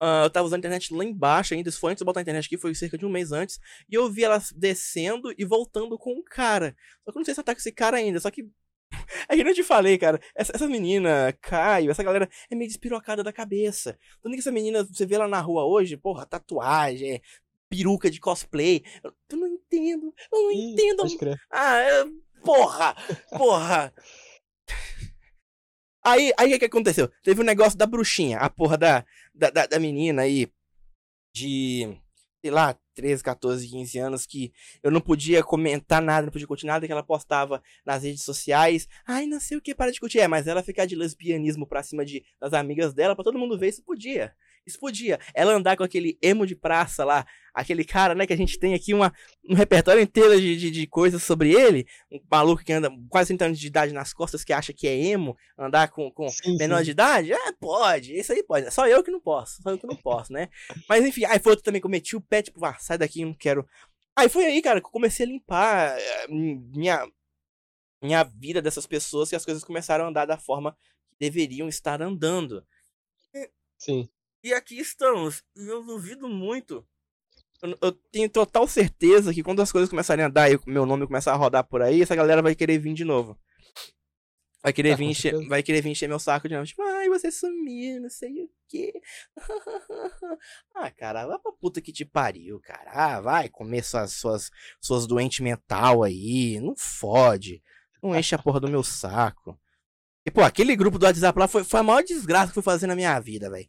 [0.00, 1.68] Ah, eu tava usando internet lá embaixo ainda.
[1.68, 3.60] Isso foi antes de eu botar a internet aqui, foi cerca de um mês antes.
[3.88, 6.76] E eu vi ela descendo e voltando com um cara.
[7.04, 8.18] Só que eu não sei se ela tá com esse cara ainda.
[8.18, 8.50] Só que.
[9.28, 10.20] É que eu te falei, cara.
[10.34, 13.98] Essa, essa menina, Caio, essa galera é meio despirocada da cabeça.
[14.22, 17.20] Tanto que essa menina, você vê ela na rua hoje, porra, tatuagem,
[17.68, 18.84] peruca de cosplay.
[19.02, 20.14] Eu, eu não entendo.
[20.32, 21.02] Eu não Ih, entendo.
[21.50, 22.04] Ah, é-
[22.44, 22.96] porra!
[23.36, 23.94] Porra!
[26.04, 27.08] Aí, aí o que, que aconteceu?
[27.22, 30.48] Teve um negócio da bruxinha, a porra da, da, da, da menina aí,
[31.32, 31.96] de,
[32.44, 34.52] sei lá, 13, 14, 15 anos, que
[34.82, 38.88] eu não podia comentar nada, não podia curtir nada que ela postava nas redes sociais.
[39.06, 40.20] Ai, não sei o que, para de curtir.
[40.20, 43.58] É, mas ela ficar de lesbianismo pra cima de, das amigas dela, pra todo mundo
[43.58, 44.34] ver, isso podia.
[44.66, 45.18] Isso podia.
[45.34, 48.74] Ela andar com aquele emo de praça lá, aquele cara, né, que a gente tem
[48.74, 49.12] aqui uma,
[49.48, 51.86] um repertório inteiro de, de, de coisas sobre ele.
[52.10, 54.96] Um maluco que anda quase 30 anos de idade nas costas, que acha que é
[54.96, 56.84] emo, andar com, com Sim, menor sim.
[56.84, 57.32] de idade?
[57.32, 58.16] É, pode.
[58.16, 58.70] Isso aí pode.
[58.70, 59.60] Só eu que não posso.
[59.62, 60.48] Só eu que não posso, né?
[60.88, 63.24] Mas enfim, aí foi outro também que eu meti o pé, tipo, ah, sai daqui,
[63.24, 63.66] não quero.
[64.14, 67.04] Aí foi aí, cara, que eu comecei a limpar eh, minha,
[68.00, 70.76] minha vida dessas pessoas que as coisas começaram a andar da forma
[71.08, 72.64] que deveriam estar andando.
[73.78, 74.08] Sim.
[74.42, 75.42] E aqui estamos.
[75.56, 76.84] E eu duvido muito.
[77.62, 80.84] Eu, eu tenho total certeza que quando as coisas começarem a andar e o meu
[80.84, 83.38] nome começar a rodar por aí, essa galera vai querer vir de novo.
[84.62, 86.66] Vai querer, Ah, vir encher, vai querer vir encher meu saco de novo.
[86.66, 88.92] Tipo, ai, você sumiu, não sei o quê.
[90.74, 92.90] ah, cara, vai pra puta que te pariu, cara.
[92.92, 94.50] Ah, vai comer suas, suas,
[94.80, 96.60] suas doentes mental aí.
[96.60, 97.60] Não fode.
[98.00, 99.58] Não enche a porra do meu saco.
[100.24, 102.72] E, pô, aquele grupo do WhatsApp lá foi, foi a maior desgraça que eu fui
[102.72, 103.68] fazer na minha vida, velho.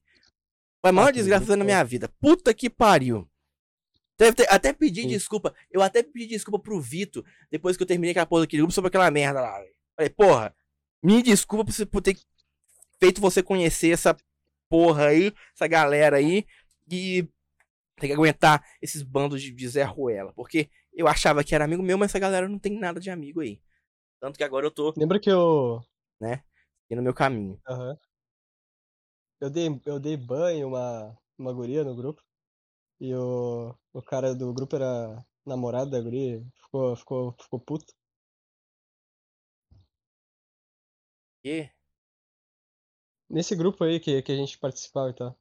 [0.83, 1.55] Foi a maior desgraça foi.
[1.63, 2.09] minha vida.
[2.19, 3.25] Puta que pariu.
[4.17, 5.07] Ter- até pedi Sim.
[5.07, 5.55] desculpa.
[5.71, 8.89] Eu até pedi desculpa pro Vitor depois que eu terminei aquela porra daquele grupo sobre
[8.89, 9.63] aquela merda lá.
[9.95, 10.53] Falei, porra,
[11.01, 12.17] me desculpa por, por ter
[12.99, 14.15] feito você conhecer essa
[14.69, 16.45] porra aí, essa galera aí,
[16.91, 17.23] e
[17.95, 20.33] ter que aguentar esses bandos de, de Zé Ruela.
[20.33, 23.39] Porque eu achava que era amigo meu, mas essa galera não tem nada de amigo
[23.39, 23.61] aí.
[24.19, 25.81] Tanto que agora eu tô Lembra que eu.
[26.21, 27.57] aqui no meu caminho.
[27.67, 27.97] Aham.
[29.43, 32.23] Eu dei, eu dei banho uma, uma guria no grupo.
[32.99, 36.41] E o, o cara do grupo era namorado da guria.
[36.55, 37.93] Ficou, ficou, ficou puto.
[41.43, 41.69] E,
[43.29, 45.37] Nesse grupo aí que, que a gente participava e tal.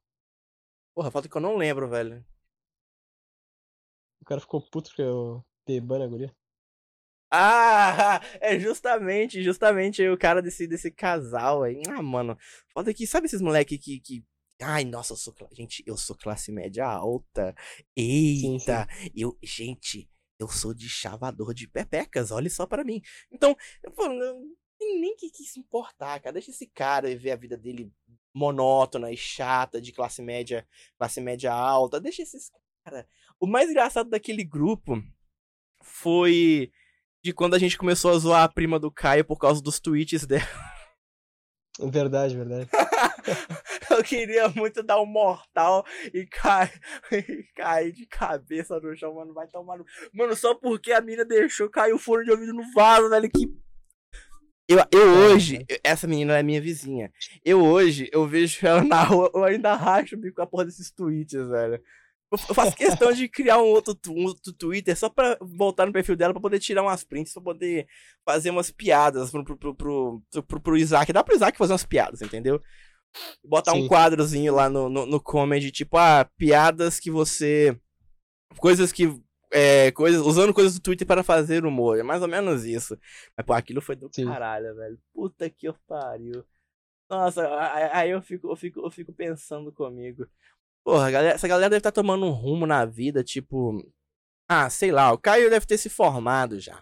[0.93, 2.25] porra, falta que eu não lembro, velho.
[4.21, 6.35] O cara ficou puto porque eu dei banho na guria.
[7.35, 11.81] Ah, é justamente, justamente o cara desse, desse casal aí.
[11.89, 12.37] Ah, mano,
[12.71, 14.23] foda que, sabe esses moleque que, que...
[14.61, 17.55] Ai, nossa, eu sou, gente, eu sou classe média alta.
[17.97, 18.53] Sim, sim.
[18.53, 20.07] Eita, eu, gente,
[20.39, 23.01] eu sou de chavador de pepecas, olhe só pra mim.
[23.31, 27.31] Então, eu falo, não tem nem que, que se importar, cara, deixa esse cara ver
[27.31, 27.91] a vida dele
[28.31, 30.67] monótona e chata de classe média,
[30.99, 32.51] classe média alta, deixa esses
[32.83, 33.07] cara.
[33.39, 35.01] O mais engraçado daquele grupo
[35.81, 36.71] foi
[37.23, 40.25] de quando a gente começou a zoar a prima do Caio por causa dos tweets
[40.25, 40.43] dela.
[41.79, 42.69] Verdade, verdade.
[43.89, 46.71] Eu queria muito dar um mortal e cair,
[47.11, 49.33] e cair de cabeça no chão, mano.
[49.33, 49.85] Vai tomar no...
[50.13, 53.27] Mano, só porque a mina deixou cair o fone de ouvido no vaso, velho.
[53.27, 53.51] Que.
[54.67, 57.11] Eu, eu hoje, essa menina é minha vizinha.
[57.43, 60.65] Eu hoje, eu vejo ela na rua, eu ainda racho o bico com a porra
[60.65, 61.81] desses tweets, velho.
[62.49, 66.15] Eu faço questão de criar um outro, um outro Twitter só pra voltar no perfil
[66.15, 67.87] dela pra poder tirar umas prints, pra poder
[68.25, 71.13] fazer umas piadas pro, pro, pro, pro, pro, pro Isaac.
[71.13, 72.61] Dá pro Isaac fazer umas piadas, entendeu?
[73.43, 73.83] Botar Sim.
[73.83, 77.79] um quadrozinho lá no, no, no comedy, tipo, ah, piadas que você.
[78.57, 79.15] Coisas que
[79.51, 81.99] é, coisas, usando coisas do Twitter para fazer humor.
[81.99, 82.97] É mais ou menos isso.
[83.37, 84.25] Mas, pô, aquilo foi do Sim.
[84.25, 84.97] caralho, velho.
[85.13, 86.43] Puta que eu pariu.
[87.07, 87.47] Nossa,
[87.91, 90.27] aí eu fico, eu fico, eu fico pensando comigo.
[90.83, 93.81] Porra, galera, essa galera deve estar tá tomando um rumo na vida, tipo.
[94.47, 96.81] Ah, sei lá, o Caio deve ter se formado já.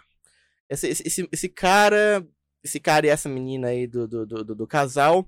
[0.69, 2.25] Esse, esse, esse cara.
[2.63, 5.27] Esse cara e essa menina aí do, do, do, do casal.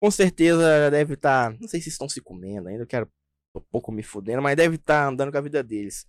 [0.00, 1.52] Com certeza deve estar.
[1.52, 3.10] Tá, não sei se estão se comendo ainda, eu quero
[3.60, 6.06] pouco me fudendo, mas deve estar tá andando com a vida deles.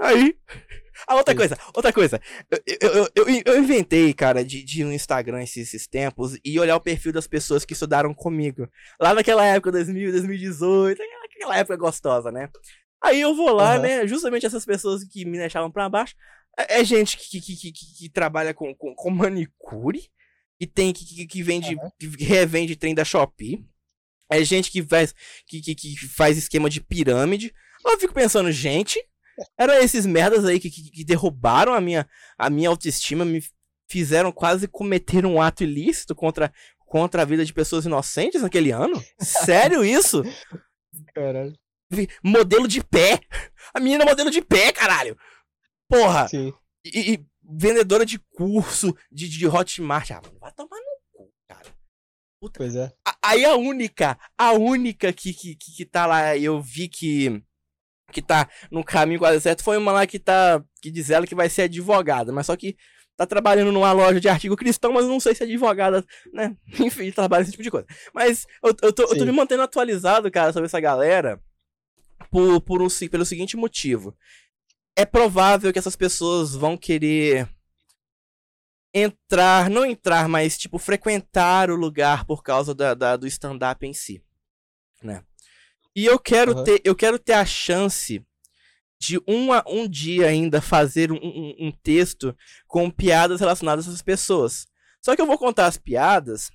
[0.00, 0.36] Aí.
[1.08, 2.20] Ah, outra coisa, outra coisa.
[2.48, 6.76] Eu, eu, eu, eu inventei, cara, de, de um Instagram esses, esses, tempos e olhar
[6.76, 8.68] o perfil das pessoas que estudaram comigo.
[9.00, 11.02] Lá naquela época, 2000, 2018,
[11.36, 12.48] aquela época gostosa, né?
[13.02, 13.82] Aí eu vou lá, uhum.
[13.82, 14.06] né?
[14.06, 16.14] Justamente essas pessoas que me deixavam pra baixo.
[16.58, 20.02] É, é gente que, que, que, que, trabalha com, com, com, manicure,
[20.58, 21.90] que tem que, que, que vende, uhum.
[21.98, 23.64] que revende trem da Shopee.
[24.30, 25.14] É gente que faz,
[25.46, 27.54] que, que, que faz esquema de pirâmide.
[27.84, 28.98] Eu fico pensando, gente,
[29.58, 32.08] eram esses merdas aí que, que, que, derrubaram a minha,
[32.38, 33.42] a minha autoestima, me
[33.88, 36.52] fizeram quase cometer um ato ilícito contra,
[36.86, 39.02] contra a vida de pessoas inocentes naquele ano?
[39.20, 40.22] Sério isso?
[41.14, 41.54] Caralho.
[42.22, 43.20] Modelo de pé.
[43.72, 45.16] A menina é modelo de pé, caralho.
[45.88, 46.28] Porra.
[46.28, 46.52] Sim.
[46.84, 50.10] E, e vendedora de curso de, de Hotmart.
[50.10, 50.94] Ah, vai tomar no
[52.44, 52.58] Puta.
[52.58, 52.92] Pois é.
[53.22, 57.42] Aí a única, a única que, que, que tá lá, eu vi que
[58.12, 61.34] que tá no caminho quase certo foi uma lá que tá que diz ela que
[61.34, 62.76] vai ser advogada, mas só que
[63.16, 66.56] tá trabalhando numa loja de artigo cristão, mas não sei se é advogada, né?
[66.80, 67.86] Enfim, trabalha esse tipo de coisa.
[68.12, 71.40] Mas eu, eu, tô, eu tô me mantendo atualizado, cara, sobre essa galera
[72.30, 74.16] por, por um, pelo seguinte motivo.
[74.96, 77.48] É provável que essas pessoas vão querer
[78.92, 83.92] entrar, não entrar, mas tipo frequentar o lugar por causa da, da do stand-up em
[83.92, 84.22] si,
[85.02, 85.24] né?
[85.96, 86.64] E eu quero uhum.
[86.64, 88.24] ter, eu quero ter a chance
[89.04, 92.34] de um, a, um dia ainda fazer um, um, um texto
[92.66, 94.66] com piadas relacionadas a essas pessoas.
[95.02, 96.50] Só que eu vou contar as piadas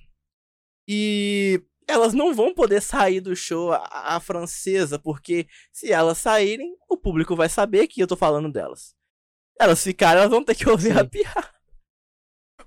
[0.88, 6.74] e elas não vão poder sair do show a, a, francesa, porque se elas saírem,
[6.88, 8.94] o público vai saber que eu tô falando delas.
[9.58, 10.98] Elas ficarem, elas vão ter que ouvir Sim.
[10.98, 11.54] a piada.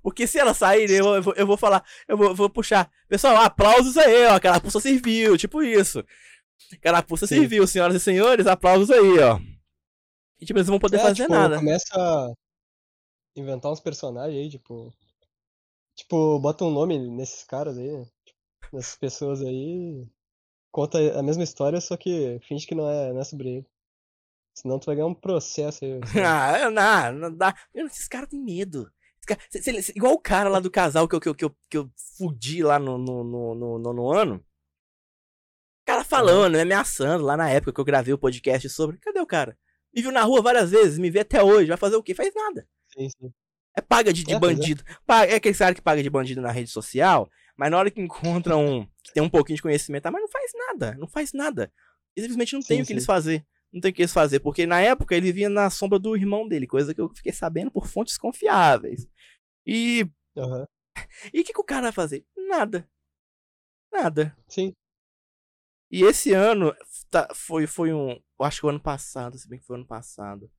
[0.02, 2.90] Porque se ela sair, eu, eu, vou, eu vou falar, eu vou, vou puxar.
[3.08, 4.40] Pessoal, aplausos aí, ó.
[4.40, 6.04] Carapuça serviu, tipo isso.
[6.82, 7.40] Carapuça Sim.
[7.40, 9.40] serviu, senhoras e senhores, aplausos aí, ó.
[10.44, 11.56] E tipo, eles não vão poder é, fazer tipo, nada.
[11.56, 12.34] Começa a
[13.34, 14.94] inventar uns personagens aí, tipo.
[15.96, 18.06] Tipo, bota um nome nesses caras aí, né?
[18.74, 20.06] nessas pessoas aí.
[20.70, 23.68] Conta a mesma história, só que finge que não é, não é sobre ele.
[24.54, 26.02] Senão tu vai ganhar um processo aí.
[26.28, 27.56] ah, não, não dá.
[27.74, 28.92] Esses caras têm medo.
[29.96, 32.62] Igual o cara lá do casal que eu, que eu, que eu, que eu fudi
[32.62, 34.36] lá no, no, no, no, no ano.
[34.36, 38.98] O cara falando, me ameaçando lá na época que eu gravei o podcast sobre.
[38.98, 39.58] Cadê o cara?
[39.94, 41.68] Me viu na rua várias vezes, me vê até hoje.
[41.68, 42.16] Vai fazer o quê?
[42.16, 42.68] Faz nada.
[42.94, 43.32] Sim, sim.
[43.76, 44.84] É paga de, de é, bandido.
[45.08, 45.34] É.
[45.34, 48.56] é aquele cara que paga de bandido na rede social, mas na hora que encontra
[48.58, 48.86] um.
[49.04, 50.96] que tem um pouquinho de conhecimento, ah, mas não faz nada.
[50.96, 51.72] Não faz nada.
[52.16, 53.46] E simplesmente não sim, tem o que eles fazer.
[53.72, 54.40] Não tem o que eles fazer.
[54.40, 57.72] Porque na época ele vinha na sombra do irmão dele, coisa que eu fiquei sabendo
[57.72, 59.08] por fontes confiáveis.
[59.66, 60.08] E.
[60.36, 60.66] Uhum.
[61.34, 62.26] E o que, que o cara vai fazer?
[62.36, 62.88] Nada.
[63.92, 64.36] Nada.
[64.48, 64.74] Sim.
[65.94, 66.76] E esse ano
[67.12, 68.14] tá, foi, foi um.
[68.14, 70.50] Eu acho que o ano passado, se bem que foi o ano passado.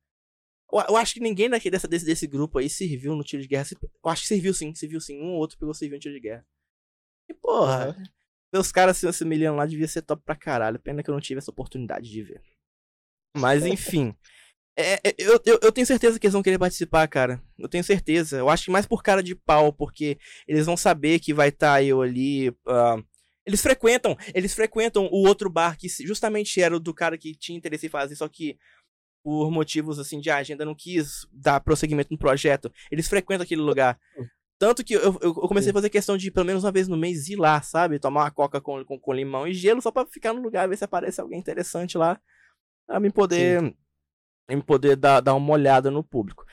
[0.73, 3.49] Eu, eu acho que ninguém daqui dessa, desse, desse grupo aí serviu no tiro de
[3.49, 3.67] guerra.
[3.83, 5.21] Eu acho que serviu sim, serviu sim.
[5.21, 6.47] Um ou outro pegou serviu no tiro de guerra.
[7.29, 8.05] E porra, uhum.
[8.53, 10.79] meus caras se assemelhando lá devia ser top pra caralho.
[10.79, 12.41] Pena que eu não tive essa oportunidade de ver.
[13.37, 14.15] Mas enfim.
[14.77, 17.43] É, é, eu, eu, eu, tenho certeza que eles vão querer participar, cara.
[17.59, 18.39] Eu tenho certeza.
[18.39, 20.17] Eu acho que mais por cara de pau, porque
[20.47, 22.51] eles vão saber que vai estar tá eu ali.
[22.51, 23.05] Uh,
[23.47, 27.57] eles frequentam, eles frequentam o outro bar que justamente era o do cara que tinha
[27.57, 28.59] interesse em fazer, só que
[29.23, 32.73] por motivos assim de agenda não quis dar prosseguimento no projeto.
[32.91, 33.99] Eles frequentam aquele lugar.
[34.59, 37.29] Tanto que eu, eu comecei a fazer questão de pelo menos uma vez no mês
[37.29, 37.99] ir lá, sabe?
[37.99, 40.77] Tomar uma coca com, com, com limão e gelo só pra ficar no lugar, ver
[40.77, 42.21] se aparece alguém interessante lá.
[42.87, 43.61] Pra mim poder.
[43.61, 43.75] Sim
[44.49, 46.45] em poder dar, dar uma olhada no público.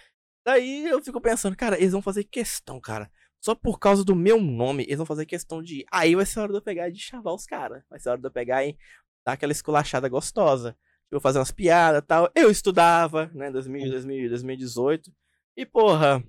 [0.45, 3.11] Daí eu fico pensando, cara, eles vão fazer questão, cara.
[3.41, 5.83] Só por causa do meu nome, eles vão fazer questão de.
[5.91, 7.83] Aí vai ser a hora de eu pegar e de chavar os caras.
[7.89, 8.77] Vai ser a hora de eu pegar e
[9.25, 10.77] dar aquela esculachada gostosa.
[11.09, 12.31] Eu fazer umas piadas e tal.
[12.35, 15.11] Eu estudava, né, 2000, 2000, 2018.
[15.57, 16.23] E, porra,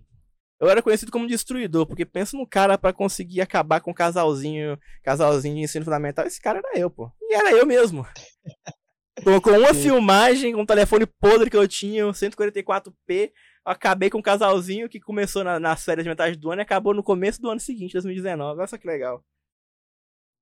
[0.59, 4.79] eu era conhecido como destruidor, porque pensa no cara para conseguir acabar com o casalzinho,
[5.03, 6.27] casalzinho de ensino fundamental.
[6.27, 7.13] Esse cara era eu, pô.
[7.21, 8.07] E era eu mesmo.
[9.23, 9.83] Com, uma Sim.
[9.83, 13.31] filmagem, com um telefone podre que eu tinha, um 144p, eu
[13.65, 16.93] acabei com um casalzinho que começou na- nas férias de metade do ano e acabou
[16.95, 18.59] no começo do ano seguinte, 2019.
[18.59, 19.25] Olha só que legal.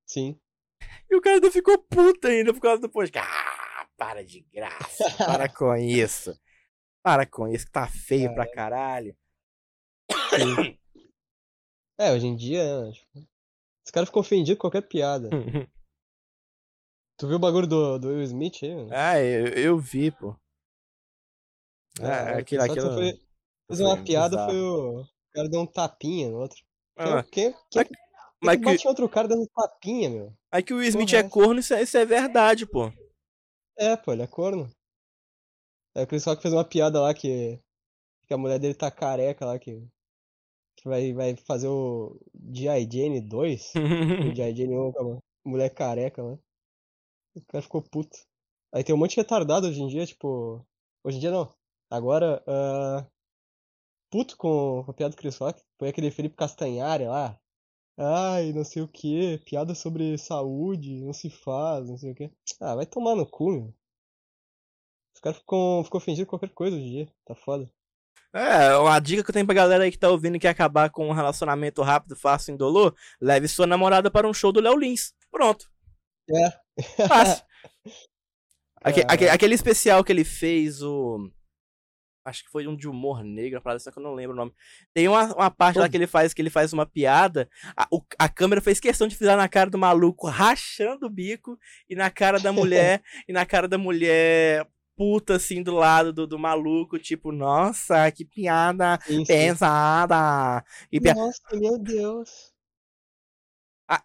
[0.06, 0.38] Sim.
[1.10, 3.28] E o cara ainda ficou puto ainda por causa do podcast.
[3.30, 5.04] Ah, para de graça.
[5.18, 6.38] Para com isso.
[7.02, 9.16] Para com isso, que tá feio pra caralho.
[10.30, 10.78] Sim.
[11.98, 13.18] É, hoje em dia, né, tipo,
[13.84, 15.28] os caras ficam ofendidos com qualquer piada.
[17.18, 18.74] Tu viu o bagulho do, do Will Smith aí?
[18.74, 18.88] mano?
[18.94, 20.34] ah, eu, eu vi, pô.
[22.00, 22.92] Ah, Caralho, aquilo, que aquilo.
[22.94, 23.20] foi-
[23.68, 24.50] Fez uma piada, bizarro.
[24.50, 25.00] foi o...
[25.02, 26.58] o cara deu um tapinha no outro.
[26.96, 27.96] Ah, Quem, quem, quem,
[28.42, 30.34] mas que que, bate outro cara dando tapinha, meu?
[30.50, 32.92] aí que o Will Smith Porra, é corno, isso é, isso é verdade, pô.
[33.78, 34.70] É, pô, ele é corno.
[35.94, 37.58] É o Chris Rock fez uma piada lá que,
[38.26, 39.86] que a mulher dele tá careca lá, que,
[40.76, 42.20] que vai, vai fazer o
[42.52, 42.88] G.I.
[42.90, 43.72] Jane 2.
[43.74, 43.74] O
[44.36, 44.54] G.I.
[44.56, 46.38] Jane 1 com a mulher careca lá.
[47.36, 48.18] O cara ficou puto.
[48.74, 50.64] Aí tem um monte de retardado hoje em dia, tipo.
[51.04, 51.52] Hoje em dia não.
[51.90, 53.04] Agora, ah,
[54.10, 55.60] puto com, com a piada do Chris Rock.
[55.78, 57.38] Foi aquele Felipe Castanhari lá.
[57.98, 59.38] Ai, não sei o que.
[59.44, 62.30] Piada sobre saúde, não se faz, não sei o que.
[62.60, 63.74] Ah, vai tomar no cu, meu.
[65.14, 67.12] Os caras ficam, ficam com qualquer coisa hoje em dia.
[67.26, 67.70] Tá foda.
[68.32, 70.88] É, uma dica que eu tenho pra galera aí que tá ouvindo e quer acabar
[70.88, 75.12] com um relacionamento rápido, fácil, indolor, leve sua namorada para um show do Léo Lins.
[75.32, 75.68] Pronto.
[76.30, 77.06] É.
[77.08, 77.44] Fácil.
[78.82, 81.30] Aque- aque- aquele especial que ele fez, o.
[82.30, 84.36] Acho que foi um de humor negro, uma parada só que eu não lembro o
[84.38, 84.52] nome.
[84.94, 87.48] Tem uma, uma parte lá que ele faz que ele faz uma piada.
[87.76, 91.58] A, o- a câmera fez questão de ficar na cara do maluco rachando o bico
[91.88, 94.66] e na cara da mulher, e na cara da mulher
[94.96, 99.24] puta assim do lado do, do maluco, tipo, nossa, que piada sim.
[99.24, 100.64] pesada.
[100.92, 102.52] Nossa, meu Deus.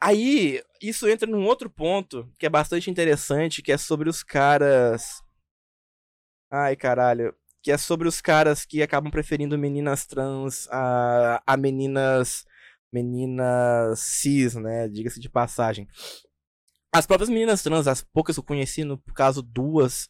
[0.02, 5.22] Aí, isso entra num outro ponto que é bastante interessante, que é sobre os caras.
[6.50, 7.36] Ai, caralho.
[7.66, 12.45] Que é sobre os caras que acabam preferindo meninas trans a, a meninas.
[12.93, 14.88] Meninas cis, né?
[14.88, 15.88] Diga-se de passagem.
[16.93, 20.09] As próprias meninas trans, as poucas que eu conheci, no caso duas,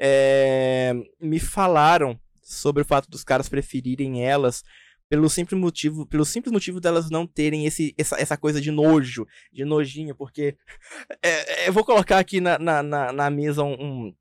[0.00, 4.64] é, me falaram sobre o fato dos caras preferirem elas
[5.08, 9.26] pelo simples motivo, pelo simples motivo delas não terem esse, essa, essa coisa de nojo,
[9.52, 10.56] de nojinho, porque
[11.22, 14.14] é, é, eu vou colocar aqui na, na, na, na mesa um, um,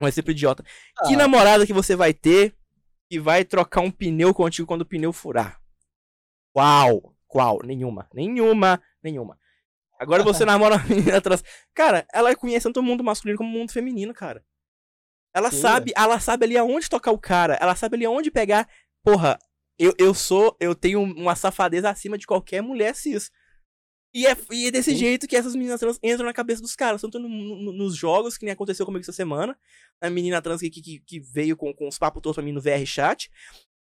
[0.00, 0.62] um exemplo idiota.
[1.06, 1.18] Que Ah.
[1.18, 2.54] namorada que você vai ter
[3.08, 5.60] que vai trocar um pneu contigo quando o pneu furar?
[6.52, 7.14] Qual?
[7.26, 7.60] Qual?
[7.64, 8.08] Nenhuma.
[8.14, 8.80] Nenhuma.
[9.02, 9.38] Nenhuma.
[9.98, 11.44] Agora você namora uma menina trans.
[11.74, 14.44] Cara, ela conhece tanto o mundo masculino como o mundo feminino, cara.
[15.34, 17.54] Ela Sim, sabe, ela sabe ali aonde tocar o cara.
[17.60, 18.68] Ela sabe ali aonde pegar.
[19.02, 19.38] Porra,
[19.78, 20.56] eu, eu sou.
[20.58, 23.30] Eu tenho uma safadeza acima de qualquer mulher cis.
[24.12, 24.96] E é, e é desse Sim.
[24.96, 27.00] jeito que essas meninas trans entram na cabeça dos caras.
[27.00, 29.56] Tanto no- no- nos jogos, que nem aconteceu comigo essa semana.
[30.00, 32.60] A menina trans que, que, que veio com, com os papos todos pra mim no
[32.60, 33.30] VR chat.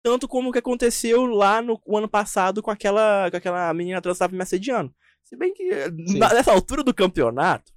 [0.03, 4.17] Tanto como o que aconteceu lá no ano passado com aquela, com aquela menina trans
[4.17, 4.93] que tava me assediando.
[5.25, 5.71] Se bem que
[6.07, 6.19] Sim.
[6.19, 7.73] na- nessa altura do campeonato.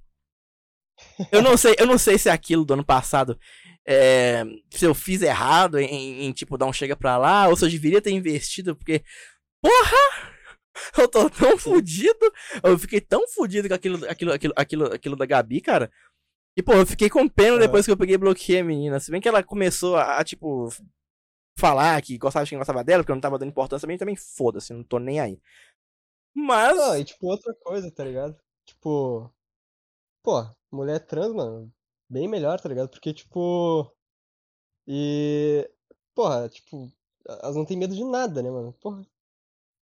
[1.32, 3.38] Eu não sei, eu não sei se é aquilo do ano passado.
[3.86, 7.64] é, se eu fiz errado em, em, tipo, dar um chega pra lá, ou se
[7.64, 9.02] eu deveria ter investido, porque.
[9.62, 10.30] Porra!
[10.98, 12.32] Eu tô tão fudido.
[12.62, 15.90] Eu fiquei tão fudido com aquilo, aquilo, aquilo, aquilo, aquilo da Gabi, cara.
[16.56, 17.60] E, pô, eu fiquei com pena Ah.
[17.60, 18.98] depois que eu peguei e bloqueei a menina.
[19.00, 20.68] Se bem que ela começou a, a, tipo,
[21.58, 24.16] falar que gostava de quem gostava dela, porque eu não tava dando importância também, também
[24.16, 25.40] foda-se, não tô nem aí.
[26.34, 26.76] Mas.
[26.76, 28.36] Não, e tipo, outra coisa, tá ligado?
[28.66, 29.32] Tipo,
[30.22, 31.72] pô, mulher trans, mano,
[32.08, 32.88] bem melhor, tá ligado?
[32.90, 33.90] Porque, tipo,
[34.86, 35.68] e,
[36.14, 36.90] porra, tipo,
[37.26, 38.72] elas não têm medo de nada, né, mano?
[38.74, 39.06] Porra.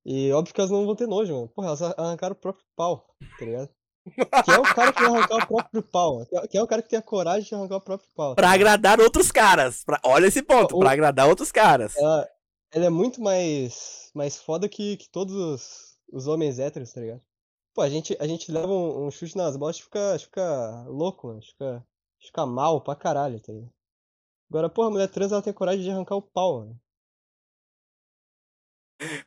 [0.05, 1.49] E óbvio que elas não vão ter nojo, mano.
[1.49, 3.07] Porra, elas arrancaram o próprio pau,
[3.39, 3.69] tá ligado?
[4.45, 6.23] Quem é o cara que vai arrancar o próprio pau?
[6.23, 8.31] É- Quem é o cara que tem a coragem de arrancar o próprio pau?
[8.31, 9.85] tá Pra agradar outros caras.
[9.85, 10.01] Pra...
[10.05, 11.95] Olha esse ponto, O- pra agradar outros caras.
[11.97, 12.29] Ela,
[12.73, 17.21] ela é muito mais, mais foda que, que todos os, os homens héteros, tá ligado?
[17.75, 21.27] Pô, a gente, a gente leva um, um chute nas bolas e fica, fica louco,
[21.29, 21.43] mano.
[21.43, 21.87] Fica,
[22.21, 23.71] fica mal pra caralho, tá ligado?
[24.51, 26.81] Agora, porra, a mulher trans ela tem coragem de arrancar o pau, mano.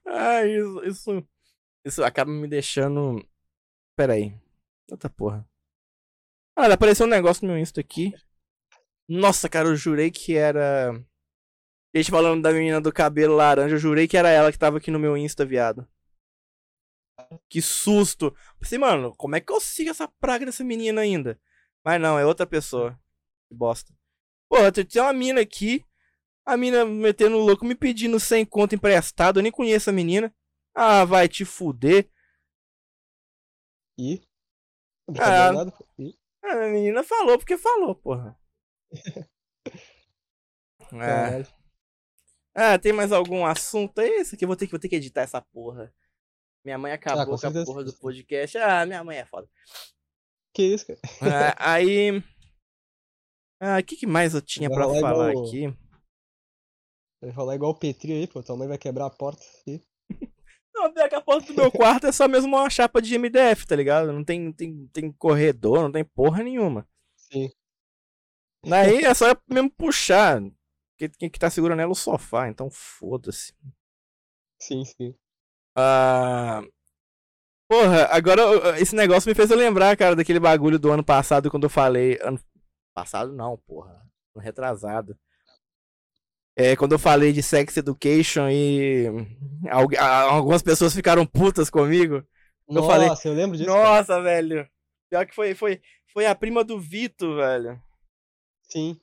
[0.05, 1.27] Ah, isso, isso.
[1.85, 3.25] Isso acaba me deixando.
[3.95, 4.33] Pera aí.
[4.89, 5.47] Outra porra.
[6.55, 8.13] Ah, apareceu um negócio no meu Insta aqui.
[9.07, 10.93] Nossa, cara, eu jurei que era.
[11.95, 14.91] Gente falando da menina do cabelo laranja, eu jurei que era ela que tava aqui
[14.91, 15.87] no meu Insta, viado.
[17.49, 18.35] Que susto!
[18.59, 21.39] Pensei, mano, como é que eu sigo essa praga dessa menina ainda?
[21.83, 22.97] Mas não, é outra pessoa.
[23.49, 23.93] Que bosta.
[24.49, 25.85] Pô, tem uma mina aqui.
[26.45, 29.39] A mina metendo louco, me pedindo 100 conto emprestado.
[29.39, 30.33] Eu nem conheço a menina.
[30.73, 32.09] Ah, vai te fuder.
[33.97, 34.21] E.
[35.07, 35.51] Não Ah.
[35.51, 35.73] nada.
[35.99, 38.37] E- A menina falou porque falou, porra.
[40.93, 41.45] É.
[42.53, 43.99] Ah, tem mais algum assunto?
[43.99, 45.93] É esse aqui, eu vou ter que, vou ter que editar essa porra.
[46.65, 48.57] Minha mãe Ah, acabou com com a porra do podcast.
[48.57, 49.47] Ah, minha mãe é foda.
[50.53, 50.99] Que isso, cara?
[51.21, 52.21] Ah, aí.
[53.61, 55.73] Ah, o que, que mais eu tinha rolar falar aqui?
[57.21, 58.41] Vai rolar igual o Petri aí, pô.
[58.41, 59.43] Tua mãe vai quebrar a porta.
[59.61, 59.83] aqui.
[60.73, 63.67] Não, pior que a porta do meu quarto é só mesmo uma chapa de MDF,
[63.67, 64.11] tá ligado?
[64.11, 66.87] Não tem, tem, tem corredor, não tem porra nenhuma.
[67.15, 67.51] Sim.
[68.65, 70.41] Daí é só mesmo puxar.
[70.97, 73.53] Quem, quem que tá segurando ela é o sofá, então foda-se.
[74.59, 75.13] Sim, sim.
[75.75, 76.61] Ah.
[77.69, 81.63] Porra, agora esse negócio me fez eu lembrar, cara, daquele bagulho do ano passado quando
[81.63, 82.17] eu falei.
[82.21, 82.39] Ano
[82.93, 84.05] passado não, porra.
[84.35, 85.17] Ano retrasado.
[86.61, 89.05] É, quando eu falei de sex education e
[89.71, 92.17] algumas pessoas ficaram putas comigo.
[92.69, 93.69] Eu Nossa, falei, eu lembro disso.
[93.69, 93.97] cara.
[93.97, 94.67] Nossa, velho.
[95.09, 95.81] Pior que foi, foi,
[96.13, 97.81] foi a prima do Vito, velho.
[98.69, 98.95] Sim.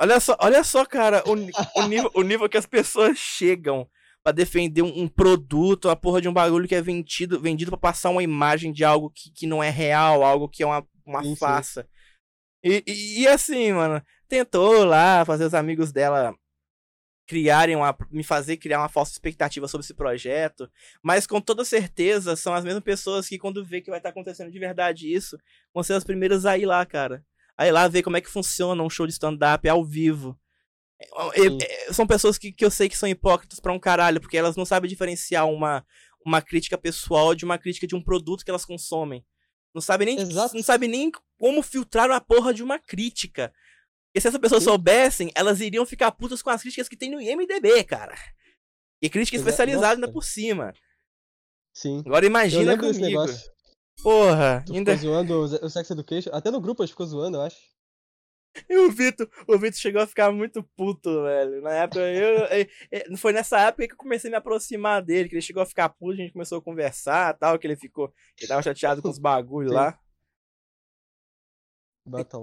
[0.00, 1.32] Olha só, olha só, cara, o,
[1.80, 3.86] o nível, o nível que as pessoas chegam
[4.24, 7.78] pra defender um, um produto, a porra de um bagulho que é vendido, vendido para
[7.78, 11.22] passar uma imagem de algo que, que não é real, algo que é uma, uma
[11.22, 11.36] Sim, sim.
[11.36, 11.86] farsa.
[12.64, 16.34] E, e, e assim, mano, tentou lá fazer os amigos dela
[17.32, 20.70] criarem uma, me fazer criar uma falsa expectativa sobre esse projeto,
[21.02, 24.50] mas com toda certeza são as mesmas pessoas que quando vê que vai estar acontecendo
[24.50, 25.38] de verdade isso,
[25.72, 27.24] vão ser as primeiras a ir lá, cara.
[27.56, 30.38] Aí lá ver como é que funciona um show de stand-up ao vivo.
[31.00, 31.58] É, Sim.
[31.62, 34.54] é, São pessoas que, que eu sei que são hipócritas pra um caralho, porque elas
[34.54, 35.86] não sabem diferenciar uma,
[36.26, 39.24] uma crítica pessoal de uma crítica de um produto que elas consomem.
[39.74, 40.54] Não sabem nem, Exato.
[40.54, 43.54] não sabem nem como filtrar a porra de uma crítica.
[44.14, 47.20] E se essas pessoas soubessem, elas iriam ficar putas com as críticas que tem no
[47.20, 48.14] IMDB, cara.
[49.00, 50.72] E crítica especializada ainda por cima.
[51.74, 52.02] Sim.
[52.06, 53.00] Agora imagina comigo.
[53.00, 53.50] negócio.
[54.02, 54.96] Porra, Tu ainda.
[54.96, 56.30] ficou zoando o Sex Education.
[56.32, 57.56] Até no grupo a gente ficou zoando, eu acho.
[58.68, 61.62] E o Vitor, o Vitor chegou a ficar muito puto, velho.
[61.62, 62.46] Na época, eu,
[63.16, 65.88] foi nessa época que eu comecei a me aproximar dele, que ele chegou a ficar
[65.88, 68.12] puto, a gente começou a conversar tal, que ele ficou.
[68.38, 69.74] Ele tava chateado com os bagulho Sim.
[69.74, 69.98] lá.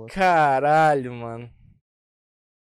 [0.08, 1.59] Caralho, mano.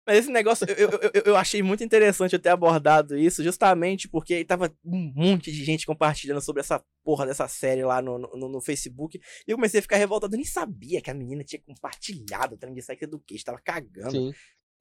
[0.06, 4.44] Mas esse negócio, eu, eu, eu, achei muito interessante eu ter abordado isso, justamente porque
[4.44, 8.60] tava um monte de gente compartilhando sobre essa porra dessa série lá no, no, no
[8.60, 9.20] Facebook.
[9.46, 10.34] E eu comecei a ficar revoltado.
[10.34, 14.10] Eu nem sabia que a menina tinha compartilhado o trem de Sex Education, tava cagando.
[14.10, 14.32] Sim.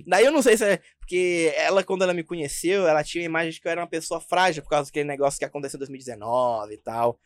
[0.08, 0.82] Daí eu não sei se é.
[1.00, 3.90] Porque ela, quando ela me conheceu, ela tinha a imagem de que eu era uma
[3.90, 7.20] pessoa frágil por causa daquele negócio que aconteceu em 2019 e tal.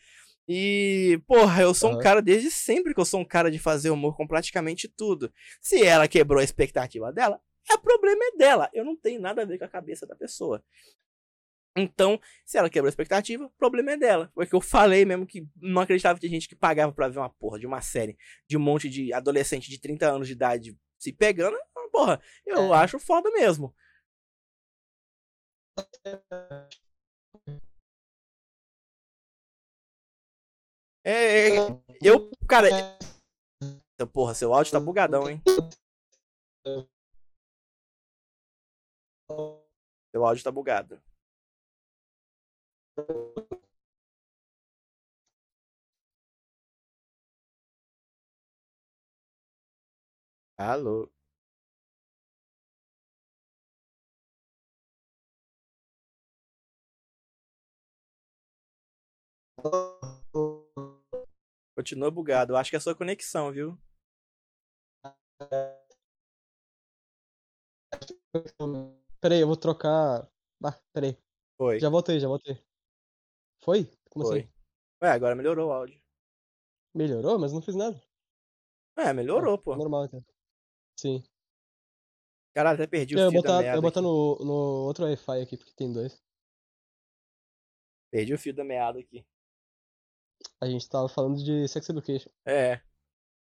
[0.47, 2.03] E, porra, eu sou um Aham.
[2.03, 5.31] cara desde sempre que eu sou um cara de fazer humor com praticamente tudo.
[5.61, 7.39] Se ela quebrou a expectativa dela,
[7.71, 8.69] é problema é dela.
[8.73, 10.63] Eu não tenho nada a ver com a cabeça da pessoa.
[11.77, 14.31] Então, se ela quebrou a expectativa, o problema é dela.
[14.33, 17.19] Foi que eu falei mesmo que não acreditava que tinha gente que pagava pra ver
[17.19, 20.77] uma porra de uma série de um monte de adolescente de 30 anos de idade
[20.97, 21.57] se pegando.
[21.91, 22.77] Porra, eu É.
[22.77, 23.73] acho foda mesmo.
[31.03, 31.57] É, é,
[32.01, 32.67] eu, cara,
[34.13, 35.41] porra, seu áudio tá bugadão, hein?
[39.29, 41.01] Seu áudio tá bugado.
[50.57, 51.09] Alô?
[61.75, 62.55] Continua bugado.
[62.55, 63.77] Acho que é a sua conexão, viu?
[69.25, 70.29] Peraí, eu vou trocar.
[70.63, 71.17] Ah, peraí.
[71.57, 71.79] Foi.
[71.79, 72.63] Já voltei, já voltei.
[73.63, 73.89] Foi?
[74.11, 74.41] Como Foi.
[74.41, 74.49] assim?
[75.01, 75.99] Ué, agora melhorou o áudio.
[76.93, 77.99] Melhorou, mas não fiz nada.
[78.95, 79.75] É, melhorou, pô.
[79.75, 80.23] Normal, então.
[80.95, 81.23] Sim.
[82.53, 83.77] Caralho, até perdi o Eu fio da botar, eu meada.
[83.77, 84.53] ia botar no, no
[84.85, 86.23] outro Wi-Fi aqui, porque tem dois.
[88.11, 89.25] Perdi o fio da meada aqui.
[90.61, 92.29] A gente tava falando de Sex Education.
[92.45, 92.77] É.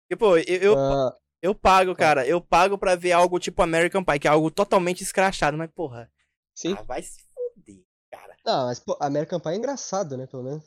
[0.09, 1.15] Porque, pô, eu, eu, Ah,
[1.47, 2.25] eu pago, cara.
[2.27, 5.57] Eu pago pra ver algo tipo American Pie, que é algo totalmente escrachado.
[5.57, 6.11] Mas, porra,
[6.55, 6.75] sim.
[6.77, 7.19] ah, vai se
[7.55, 8.35] fuder, cara.
[8.45, 10.27] Não, mas pô, American Pie é engraçado, né?
[10.27, 10.63] Pelo menos.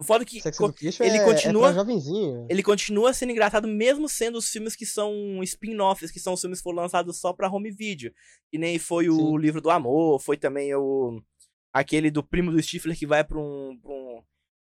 [0.00, 2.46] O foda é que Sex co- ele é, continua- é jovenzinho.
[2.48, 6.58] ele continua sendo engraçado mesmo sendo os filmes que são spin-offs, que são os filmes
[6.60, 8.10] que foram lançados só pra home video.
[8.50, 9.36] Que nem foi o Sim.
[9.38, 11.22] livro do amor, foi também o
[11.70, 14.22] aquele do primo do Stifler que vai pra um, pra um,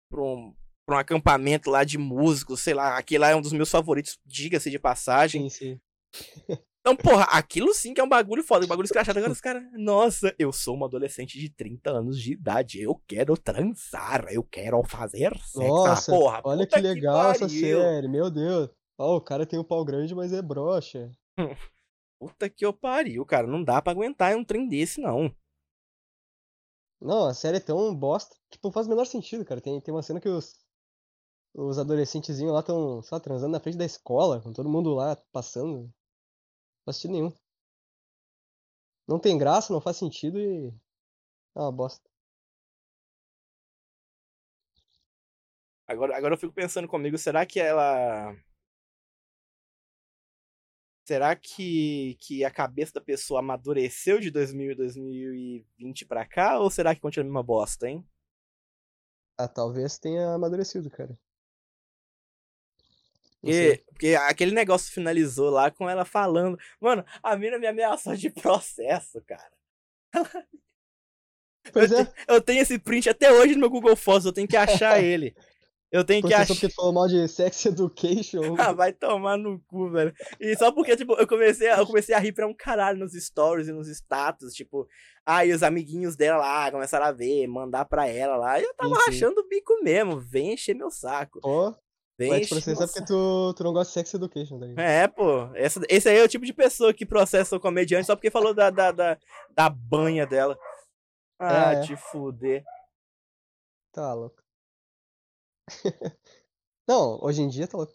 [0.09, 0.55] pra um,
[0.87, 4.19] pra um acampamento lá de músicos, sei lá, aquele lá é um dos meus favoritos,
[4.25, 5.49] diga-se de passagem.
[5.49, 5.81] Sim, sim.
[6.87, 9.19] Então, porra, aquilo sim que é um bagulho foda, um bagulho escrachado.
[9.19, 13.39] Agora os caras, nossa, eu sou uma adolescente de 30 anos de idade, eu quero
[13.39, 15.63] transar, eu quero fazer sexo.
[15.63, 17.79] Ah, Nossa, porra, olha que legal essa pariu.
[17.81, 18.69] série, meu Deus.
[18.99, 21.11] Ó, o cara tem um pau grande, mas é broxa.
[22.21, 23.47] Puta que eu pariu, cara.
[23.47, 25.35] Não dá pra aguentar um trem desse, não.
[27.01, 28.37] Não, a série é tão bosta.
[28.51, 29.59] Tipo, faz o menor sentido, cara.
[29.59, 30.55] Tem, tem uma cena que os,
[31.55, 35.17] os adolescentezinhos lá estão, sei lá, transando na frente da escola, com todo mundo lá
[35.33, 35.83] passando.
[35.85, 35.93] Não
[36.85, 37.33] faz sentido nenhum.
[39.07, 40.69] Não tem graça, não faz sentido e.
[41.55, 42.09] É uma bosta.
[45.87, 48.35] Agora, agora eu fico pensando comigo, será que ela.
[51.07, 56.59] Será que, que a cabeça da pessoa amadureceu de 2000 e 2020 pra cá?
[56.59, 58.03] Ou será que continua a mesma bosta, hein?
[59.39, 61.17] Ah, talvez tenha amadurecido, cara.
[63.45, 66.59] Porque, porque aquele negócio finalizou lá com ela falando.
[66.81, 69.51] Mano, a mina me ameaçou de processo, cara.
[71.73, 74.33] Pois eu, é, te- eu tenho esse print até hoje no meu Google Fotos, eu
[74.33, 75.35] tenho que achar ele.
[75.91, 76.49] Eu tenho que achar.
[76.49, 78.55] porque falou mal de sex education.
[78.59, 80.13] Ah, vai tomar no cu, velho.
[80.41, 83.13] E só porque, tipo, eu comecei, a- eu comecei a rir pra um caralho nos
[83.13, 84.87] stories e nos status, tipo,
[85.25, 88.61] ah, e os amiguinhos dela lá começaram a ver, mandar pra ela lá.
[88.61, 89.07] E eu tava Sim, sim.
[89.07, 90.19] rachando o bico mesmo.
[90.21, 91.41] Vem encher meu saco.
[91.41, 91.75] Pô,
[92.17, 94.85] Vem vai te processar porque tu, tu não gosta de sex education, tá ligado?
[94.87, 95.53] É, pô.
[95.55, 98.55] Essa, esse aí é o tipo de pessoa que processa o comediante só porque falou
[98.55, 99.19] da, da, da,
[99.51, 100.57] da banha dela.
[101.39, 101.81] Ah, É, é.
[101.83, 102.65] te fuder.
[103.93, 104.43] Tá louco.
[106.89, 107.93] Não, hoje em dia tá louco.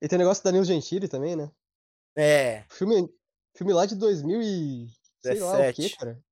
[0.00, 1.50] E tem o negócio da Danilo Gentili também, né?
[2.16, 3.12] É, Filme,
[3.56, 4.86] filme lá de 2000 e...
[5.24, 5.96] Sei lá o quê, 17.
[5.96, 6.24] cara.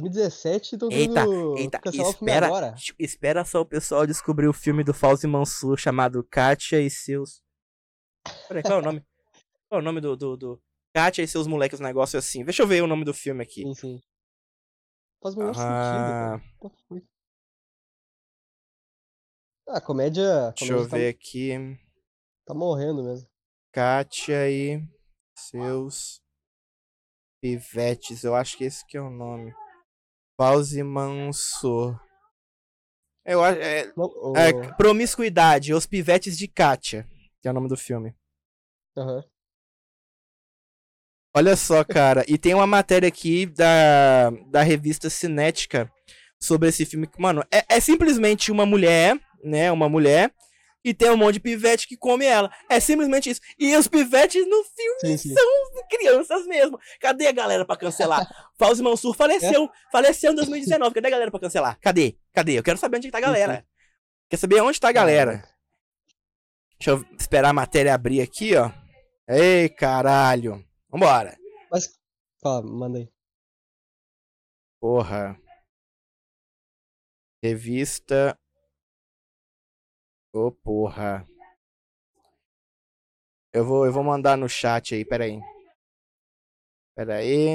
[0.00, 1.24] 2017 estão Eita,
[1.56, 2.74] eita, espera, agora.
[2.98, 7.42] espera só o pessoal descobrir o filme do Fauzi Mansur chamado Kátia e seus.
[8.48, 9.04] Peraí, qual é o nome?
[9.68, 10.62] Qual é o nome do, do, do...
[10.94, 12.44] Kátia e seus moleques, um negócio assim.
[12.44, 13.62] Deixa eu ver o nome do filme aqui.
[13.62, 14.00] Sim, sim.
[15.20, 16.40] Faz o menor sentido, Ah,
[16.88, 17.02] cara.
[19.68, 21.78] Ah, comédia, deixa eu comédia tá, ver aqui.
[22.46, 23.28] tá morrendo mesmo.
[23.72, 24.80] Kátia e
[25.36, 26.22] seus
[27.40, 28.22] pivetes.
[28.22, 29.52] Eu acho que esse que é o nome.
[30.36, 31.98] Fauzi Mansur.
[33.24, 33.58] Eu acho.
[33.60, 37.08] É, é, Promiscuidade, Os Pivetes de Kátia.
[37.40, 38.14] Que é o nome do filme.
[38.96, 39.24] Aham.
[41.34, 42.24] Olha só, cara.
[42.28, 45.92] E tem uma matéria aqui da, da revista Cinética
[46.40, 47.06] sobre esse filme.
[47.06, 49.70] que, Mano, é, é simplesmente uma mulher, né?
[49.70, 50.32] Uma mulher.
[50.86, 52.48] E tem um monte de pivete que come ela.
[52.70, 53.40] É simplesmente isso.
[53.58, 55.34] E os pivetes no filme Sim, sim.
[55.34, 56.78] são crianças mesmo.
[57.00, 58.24] Cadê a galera pra cancelar?
[58.56, 59.68] Fauzi Mansur faleceu.
[59.90, 60.94] Faleceu em 2019.
[60.94, 61.76] Cadê a galera pra cancelar?
[61.80, 62.16] Cadê?
[62.32, 62.56] Cadê?
[62.56, 63.66] Eu quero saber onde tá a Sim, galera.
[64.30, 65.42] Quer saber onde tá a galera?
[66.78, 68.70] Deixa eu esperar a matéria abrir aqui, ó.
[69.28, 70.64] Ei, caralho.
[70.88, 71.36] Vambora.
[71.68, 71.98] Mas,
[72.40, 73.08] fala, manda aí.
[74.80, 75.36] Porra.
[77.42, 78.38] Revista.
[80.36, 81.26] Ô, porra.
[83.54, 85.40] Eu vou, eu vou mandar no chat aí, pera aí.
[86.94, 87.54] Pera aí.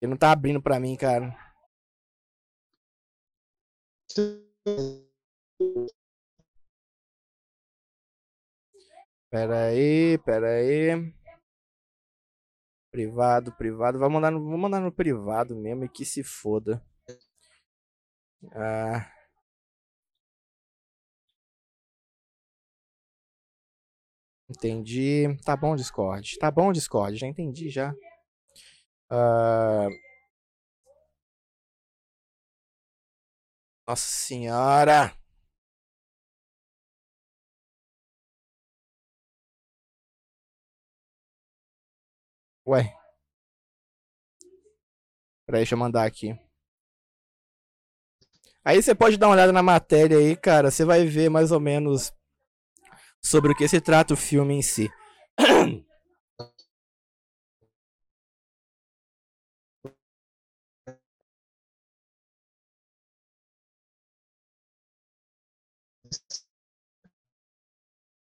[0.00, 1.32] Ele não tá abrindo pra mim, cara.
[9.30, 11.14] Pera aí, pera aí.
[12.90, 13.96] Privado, privado.
[14.00, 16.84] Vai mandar no, vou mandar no privado mesmo e que se foda.
[18.56, 19.21] Ah.
[24.52, 25.36] Entendi.
[25.44, 26.38] Tá bom, Discord.
[26.38, 27.16] Tá bom, Discord.
[27.16, 27.94] Já entendi já.
[29.10, 29.88] Ah.
[33.86, 35.12] Nossa senhora.
[42.66, 42.94] Ué.
[45.46, 46.36] Peraí, deixa eu mandar aqui.
[48.64, 50.70] Aí você pode dar uma olhada na matéria aí, cara.
[50.70, 52.12] Você vai ver mais ou menos
[53.24, 54.90] sobre o que se trata o filme em si.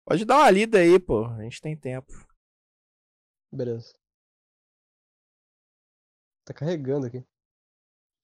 [0.05, 1.25] Pode dar uma lida aí, pô.
[1.25, 2.13] A gente tem tempo.
[3.51, 3.93] Beleza.
[6.45, 7.25] Tá carregando aqui.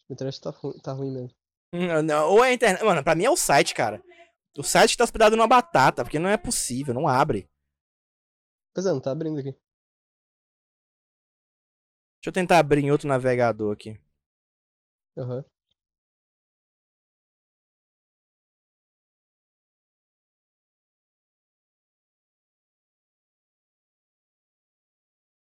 [0.09, 0.53] A internet tá,
[0.83, 1.35] tá ruim mesmo.
[1.73, 2.83] Hum, não, Ou é a internet.
[2.83, 4.03] Mano, pra mim é o site, cara.
[4.57, 7.49] O site tá hospedado numa batata, porque não é possível, não abre.
[8.73, 9.51] Pois é, não tá abrindo aqui.
[12.17, 13.99] Deixa eu tentar abrir em outro navegador aqui.
[15.17, 15.43] Aham.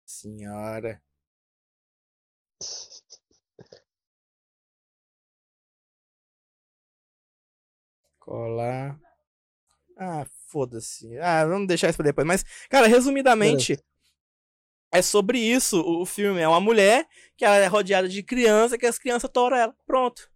[0.05, 1.01] Senhora.
[8.31, 8.97] Colar.
[9.97, 11.17] Ah, foda-se.
[11.19, 12.25] Ah, vamos deixar isso pra depois.
[12.25, 13.77] Mas, cara, resumidamente,
[14.93, 16.39] É sobre isso o filme.
[16.39, 17.05] É uma mulher
[17.37, 19.75] que ela é rodeada de criança, que as crianças toram ela.
[19.85, 20.29] Pronto.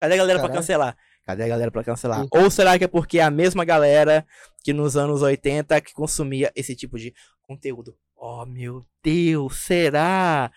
[0.00, 0.52] Cadê a galera Caralho.
[0.52, 0.96] pra cancelar?
[1.24, 2.26] Cadê a galera pra cancelar?
[2.30, 4.26] Ou será que é porque é a mesma galera
[4.62, 7.98] que nos anos 80 que consumia esse tipo de conteúdo?
[8.16, 10.50] Oh, meu Deus, será?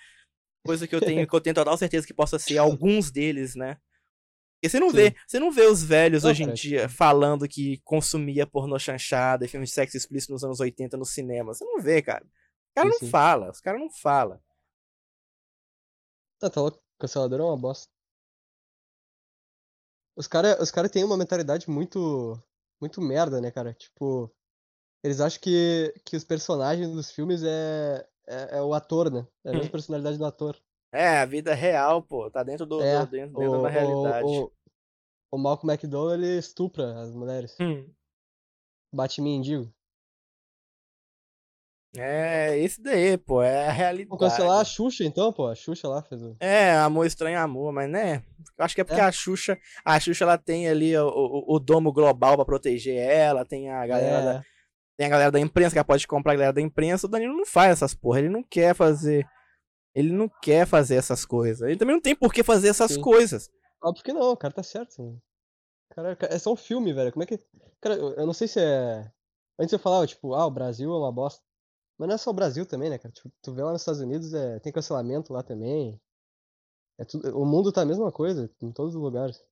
[0.66, 3.78] Coisa que eu tenho, que eu tenho total certeza que possa ser alguns deles, né?
[4.60, 4.96] Porque você não Sim.
[4.98, 9.46] vê, você não vê os velhos não, hoje em dia falando que consumia pornô chanchada
[9.46, 11.54] e filmes de sexo explícito nos anos 80 no cinema.
[11.54, 12.26] Você não vê, cara.
[12.26, 14.40] Os caras não falam, os caras não falam.
[16.40, 16.82] Tá, tá louco.
[17.00, 17.90] Cancelador é uma bosta.
[20.18, 22.38] Os caras os cara têm uma mentalidade muito.
[22.82, 23.74] muito merda, né, cara?
[23.74, 24.30] Tipo.
[25.02, 29.26] Eles acham que, que os personagens dos filmes é, é, é o ator, né?
[29.46, 29.72] É a mesma hum.
[29.72, 30.62] personalidade do ator.
[30.92, 32.30] É, a vida real, pô.
[32.30, 34.26] Tá dentro do, é, do dentro, dentro o, da realidade.
[34.26, 34.52] O, o,
[35.32, 37.56] o Malcolm McDowell, ele estupra as mulheres.
[37.60, 37.88] Hum.
[38.94, 39.72] Bate mendigo.
[41.98, 44.10] É, esse daí, pô, é a realidade.
[44.10, 45.48] Vou cancelar a Xuxa, então, pô.
[45.48, 46.36] A Xuxa lá fez o.
[46.40, 48.24] É, Amor Estranho Amor, mas né?
[48.60, 49.04] Acho que é porque é.
[49.04, 49.58] a Xuxa.
[49.84, 53.88] A Xuxa ela tem ali o, o, o domo global para proteger ela, tem a
[53.88, 54.20] galera.
[54.20, 54.24] É.
[54.24, 54.44] Da,
[54.98, 57.08] tem a galera da imprensa que ela pode comprar a galera da imprensa.
[57.08, 59.26] O Danilo não faz essas porra, ele não quer fazer.
[59.94, 61.68] Ele não quer fazer essas coisas.
[61.68, 63.02] Ele também não tem por que fazer essas Sim.
[63.02, 63.50] coisas.
[63.82, 65.02] Óbvio que não, o cara tá certo.
[65.02, 65.22] Mano.
[65.90, 67.12] Cara, é só um filme, velho.
[67.12, 67.40] Como é que.
[67.82, 69.12] Cara, eu não sei se é.
[69.58, 71.44] Antes eu falava, tipo, ah, o Brasil é uma bosta.
[71.98, 73.12] Mas não é só o Brasil também, né, cara?
[73.12, 76.00] Tipo, tu vê lá nos Estados Unidos, é, tem cancelamento lá também.
[76.98, 79.44] É tudo, o mundo tá a mesma coisa, em todos os lugares.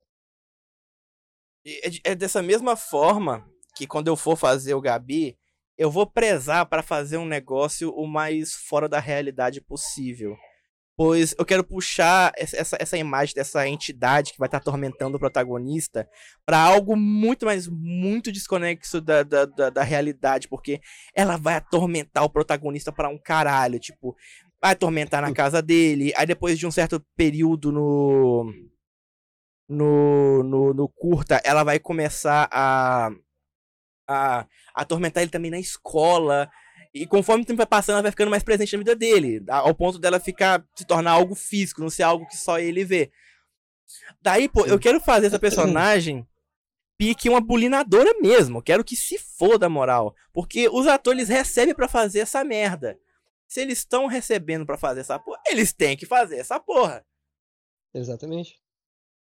[1.65, 5.37] É, é dessa mesma forma que quando eu for fazer o Gabi,
[5.77, 10.35] eu vou prezar para fazer um negócio o mais fora da realidade possível.
[10.97, 16.09] Pois eu quero puxar essa, essa imagem dessa entidade que vai estar atormentando o protagonista
[16.43, 20.81] para algo muito mais muito desconexo da, da, da, da, realidade, porque
[21.13, 24.15] ela vai atormentar o protagonista para um caralho, tipo,
[24.59, 28.51] vai atormentar na casa dele, aí depois de um certo período no
[29.69, 33.11] no, no, no curta, ela vai começar a,
[34.07, 36.49] a, atormentar ele também na escola,
[36.93, 39.75] e conforme o tempo vai passando, ela vai ficando mais presente na vida dele, ao
[39.75, 43.11] ponto dela ficar se tornar algo físico, não ser algo que só ele vê.
[44.21, 46.27] Daí, pô, eu quero fazer essa personagem
[46.97, 48.61] pique uma bulinadora mesmo.
[48.61, 50.15] Quero que se foda a moral.
[50.33, 52.99] Porque os atores recebem para fazer essa merda.
[53.47, 57.05] Se eles estão recebendo para fazer essa porra, eles têm que fazer essa porra.
[57.93, 58.59] Exatamente.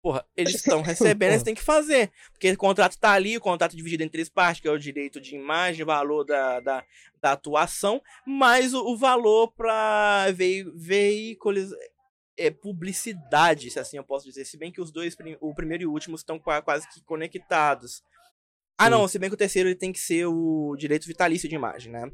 [0.03, 2.11] Porra, eles estão recebendo, eles têm que fazer.
[2.33, 5.21] Porque o contrato tá ali, o contrato dividido em três partes, que é o direito
[5.21, 6.85] de imagem, valor da, da,
[7.21, 10.27] da atuação, mais o, o valor para
[10.75, 11.71] veículos.
[12.37, 14.47] É, publicidade, se assim eu posso dizer.
[14.47, 18.03] Se bem que os dois, o primeiro e o último, estão quase que conectados.
[18.79, 21.55] Ah, não, se bem que o terceiro ele tem que ser o direito vitalício de
[21.55, 22.11] imagem, né?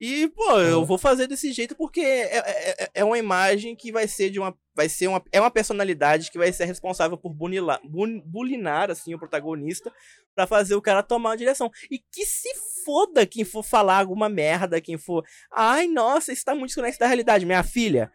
[0.00, 3.90] E, pô, eu vou fazer desse jeito porque é, é, é, é uma imagem que
[3.90, 4.54] vai ser de uma.
[4.74, 5.22] Vai ser uma.
[5.32, 9.90] É uma personalidade que vai ser responsável por bunilar, bun, bulinar, assim, o protagonista
[10.34, 11.70] para fazer o cara tomar a direção.
[11.90, 12.52] E que se
[12.84, 15.24] foda quem for falar alguma merda, quem for.
[15.50, 17.46] Ai, nossa, isso tá muito desconexo da realidade.
[17.46, 18.12] Minha filha.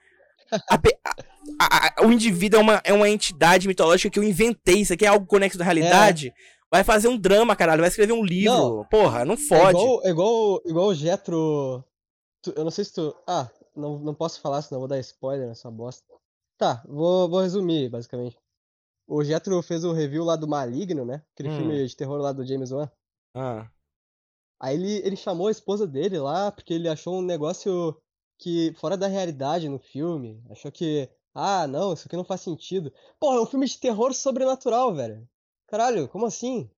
[0.69, 0.75] A,
[1.59, 4.81] a, a, o indivíduo é uma, é uma entidade mitológica que eu inventei.
[4.81, 6.27] Isso aqui é algo conexo da realidade.
[6.27, 6.60] É.
[6.71, 7.81] Vai fazer um drama, caralho.
[7.81, 8.53] Vai escrever um livro.
[8.53, 9.77] Não, Porra, não fode.
[9.77, 11.83] É igual, é igual, igual o Jetro.
[12.41, 13.13] Tu, eu não sei se tu.
[13.27, 16.03] Ah, não, não posso falar, senão vou dar spoiler nessa bosta.
[16.57, 18.37] Tá, vou, vou resumir, basicamente.
[19.05, 21.21] O Jetro fez o review lá do Maligno, né?
[21.33, 21.57] Aquele hum.
[21.57, 22.89] filme de terror lá do James Wan.
[23.35, 23.69] Ah.
[24.57, 27.99] Aí ele, ele chamou a esposa dele lá, porque ele achou um negócio
[28.37, 30.41] que fora da realidade no filme.
[30.49, 32.93] Achou que, ah, não, isso aqui não faz sentido.
[33.19, 35.27] Porra, é um filme de terror sobrenatural, velho.
[35.71, 36.69] Caralho, como assim?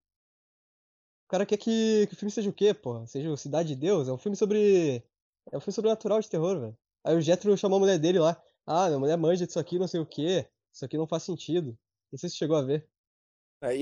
[1.25, 3.03] O cara quer que, que o filme seja o quê, pô?
[3.07, 4.07] Seja o Cidade de Deus?
[4.07, 5.03] É um filme sobre.
[5.51, 6.77] É um filme sobrenatural de terror, velho.
[7.03, 8.39] Aí o Jetro chamou a mulher dele lá.
[8.67, 10.47] Ah, minha mulher manja disso aqui, não sei o quê.
[10.71, 11.75] Isso aqui não faz sentido.
[12.11, 12.87] Não sei se chegou a ver.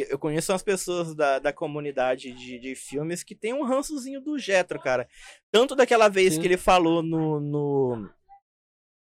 [0.10, 4.40] Eu conheço umas pessoas da, da comunidade de, de filmes que tem um rançozinho do
[4.40, 5.10] Jetro, cara.
[5.52, 6.40] Tanto daquela vez Sim.
[6.40, 8.10] que ele falou no, no,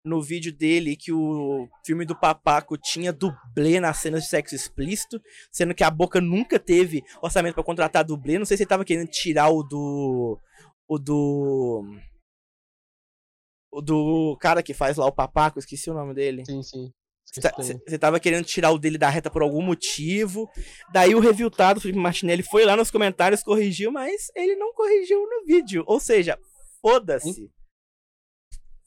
[0.07, 5.21] no vídeo dele que o filme do Papaco tinha dublê nas cenas de sexo explícito,
[5.51, 8.39] sendo que a Boca nunca teve orçamento para contratar dublê.
[8.39, 10.39] Não sei se ele tava querendo tirar o do.
[10.89, 11.85] O do.
[13.73, 16.45] O do cara que faz lá o Papaco, esqueci o nome dele.
[16.47, 16.93] Sim, sim.
[17.25, 20.49] Você tava querendo tirar o dele da reta por algum motivo.
[20.93, 25.45] Daí o reviltado, Felipe Martinelli, foi lá nos comentários, corrigiu, mas ele não corrigiu no
[25.45, 25.83] vídeo.
[25.87, 26.39] Ou seja,
[26.81, 27.51] foda-se.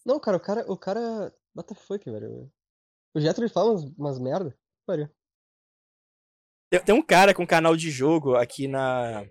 [0.10, 0.66] Não, cara, o cara.
[0.72, 1.34] O cara.
[1.56, 2.52] What the fuck, velho?
[3.16, 4.58] O Jetro ele fala umas, umas merda.
[4.88, 5.08] Pariu.
[6.72, 9.24] Tem, tem, um cara com canal de jogo aqui na.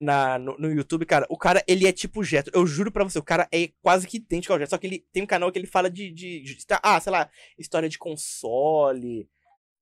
[0.00, 2.50] na, no, no YouTube, cara, o cara, ele é tipo Jetro.
[2.54, 4.70] Eu juro pra você, o cara é quase que idêntico ao Jetro.
[4.70, 7.30] Só que ele tem um canal que ele fala de, de, de- Ah, sei lá,
[7.58, 9.28] história de console.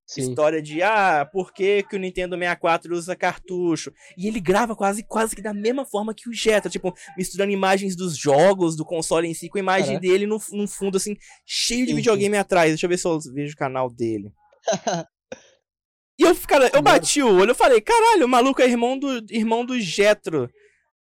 [0.05, 0.21] Sim.
[0.21, 3.91] História de, ah, por que, que o Nintendo 64 usa cartucho?
[4.17, 7.95] E ele grava quase, quase que da mesma forma que o Jetro, tipo, misturando imagens
[7.95, 10.01] dos jogos, do console em si, com a imagem Caraca.
[10.01, 12.71] dele no, num fundo, assim, cheio de Sim, videogame atrás.
[12.71, 14.31] Deixa eu ver se eu vejo o canal dele.
[16.19, 19.25] E eu, cara, eu bati o olho, eu falei, caralho, o maluco é irmão do,
[19.31, 20.47] irmão do Jetro.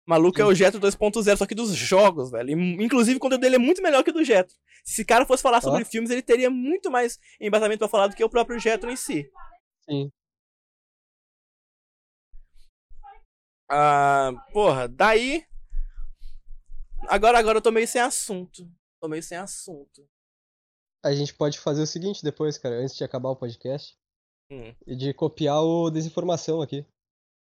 [0.10, 2.60] Maluco é o Jetro 2.0, só que dos jogos, velho.
[2.82, 4.56] Inclusive, o conteúdo dele é muito melhor que o do Jetro.
[4.84, 5.86] Se esse cara fosse falar sobre Ó.
[5.86, 9.30] filmes, ele teria muito mais embasamento pra falar do que o próprio Jetro em si.
[9.88, 10.12] Sim.
[13.70, 15.46] Ah, porra, daí.
[17.08, 18.68] Agora, agora eu tô meio sem assunto.
[19.00, 20.08] Tô meio sem assunto.
[21.06, 23.96] A gente pode fazer o seguinte depois, cara, antes de acabar o podcast,
[24.52, 24.74] Hum.
[24.88, 26.84] e de copiar o desinformação aqui.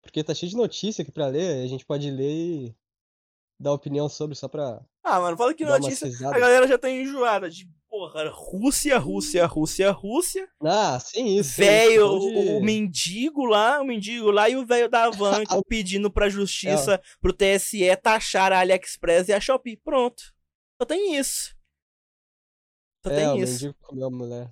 [0.04, 2.76] Porque tá cheio de notícia aqui pra ler, a gente pode ler e
[3.60, 6.08] dar opinião sobre, só pra Ah, mano, fala que notícia.
[6.30, 10.47] A galera já tá enjoada de, porra, Rússia, Rússia, Rússia, Rússia.
[10.62, 11.56] Ah, sim, isso.
[11.58, 16.28] Velho, o, o mendigo lá, o mendigo lá e o velho da van pedindo pra
[16.30, 19.78] justiça, pro TSE taxar a AliExpress e a Shopee.
[19.78, 20.22] Pronto.
[20.82, 21.56] Só tem isso.
[23.06, 23.54] Só É, tem o isso.
[23.54, 24.51] mendigo comeu a mulher.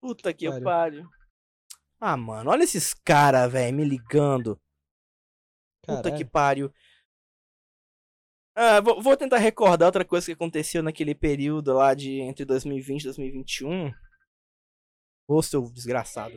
[0.00, 0.64] Puta que Pariu.
[0.64, 1.08] pariu.
[2.04, 4.60] Ah, mano, olha esses caras, velho, me ligando.
[5.82, 6.30] Puta que Caralho.
[6.30, 6.74] pariu.
[8.56, 13.02] Ah, vou, vou tentar recordar outra coisa que aconteceu naquele período lá de entre 2020
[13.02, 13.92] e 2021.
[15.28, 16.36] Ô, seu desgraçado.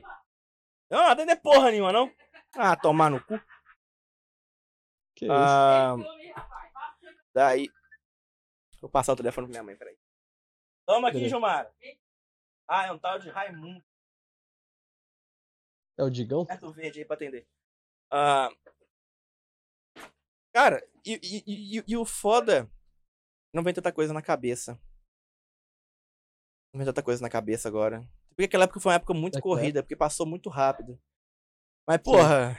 [0.88, 2.14] Não, atender porra nenhuma, não.
[2.54, 3.42] Ah, tomar no cu.
[5.16, 5.34] Que isso?
[5.34, 5.96] Ah,
[7.34, 7.72] daí.
[8.80, 9.98] Vou passar o telefone pra minha mãe, peraí.
[10.86, 11.28] Toma aqui.
[11.28, 11.74] Gilmar.
[12.68, 13.84] Ah, é um tal de Raimundo.
[15.98, 16.42] É o Digão?
[16.42, 17.48] Aperta o verde aí pra atender.
[18.12, 18.50] Ah,
[20.54, 22.70] cara, e, e, e, e o foda.
[23.54, 24.80] Não vem tanta coisa na cabeça.
[26.74, 28.08] Não vem tanta coisa na cabeça agora.
[28.30, 31.00] Porque aquela época foi uma época muito É corrida, porque passou muito rápido.
[31.88, 32.58] Mas, porra.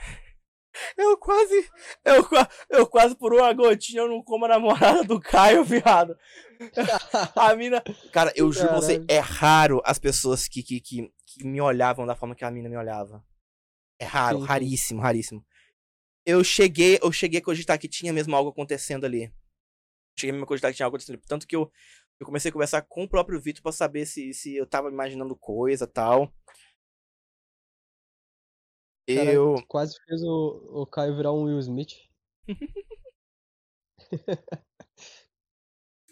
[0.96, 1.70] Eu quase.
[2.04, 2.28] Eu,
[2.70, 6.16] eu quase por uma gotinha eu não como a namorada do Caio, viado.
[7.36, 7.82] A mina.
[8.12, 12.06] Cara, eu juro pra você, é raro as pessoas que, que, que, que me olhavam
[12.06, 13.24] da forma que a mina me olhava.
[13.98, 14.48] É raro, Sim, sim.
[14.48, 15.46] raríssimo, raríssimo.
[16.24, 19.32] Eu cheguei, eu cheguei a cogitar que tinha mesmo algo acontecendo ali.
[20.18, 21.26] Cheguei a cogitar que tinha algo acontecendo ali.
[21.26, 21.70] Tanto que eu,
[22.18, 25.36] eu comecei a conversar com o próprio Vitor pra saber se, se eu tava imaginando
[25.36, 26.32] coisa e tal.
[29.06, 29.54] Eu.
[29.68, 31.94] quase fez o, o Caio virar um Will Smith.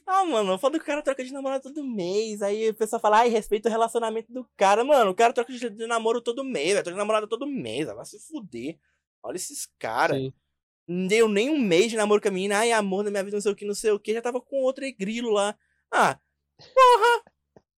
[0.07, 2.42] Ah, mano, foda que o cara troca de namorado todo mês.
[2.42, 4.84] Aí o pessoal fala, ai, respeita o relacionamento do cara.
[4.84, 6.74] Mano, o cara troca de, de namoro todo mês.
[6.74, 8.78] Troca de namorada todo mês, vai se fuder.
[9.22, 10.30] Olha esses caras.
[10.86, 12.59] Não deu nem um mês de namoro com a menina.
[12.59, 14.12] Ai, amor da minha vida, não sei o que, não sei o que.
[14.12, 15.57] Já tava com outro grilo lá.
[15.90, 16.18] Ah,
[16.59, 17.24] porra.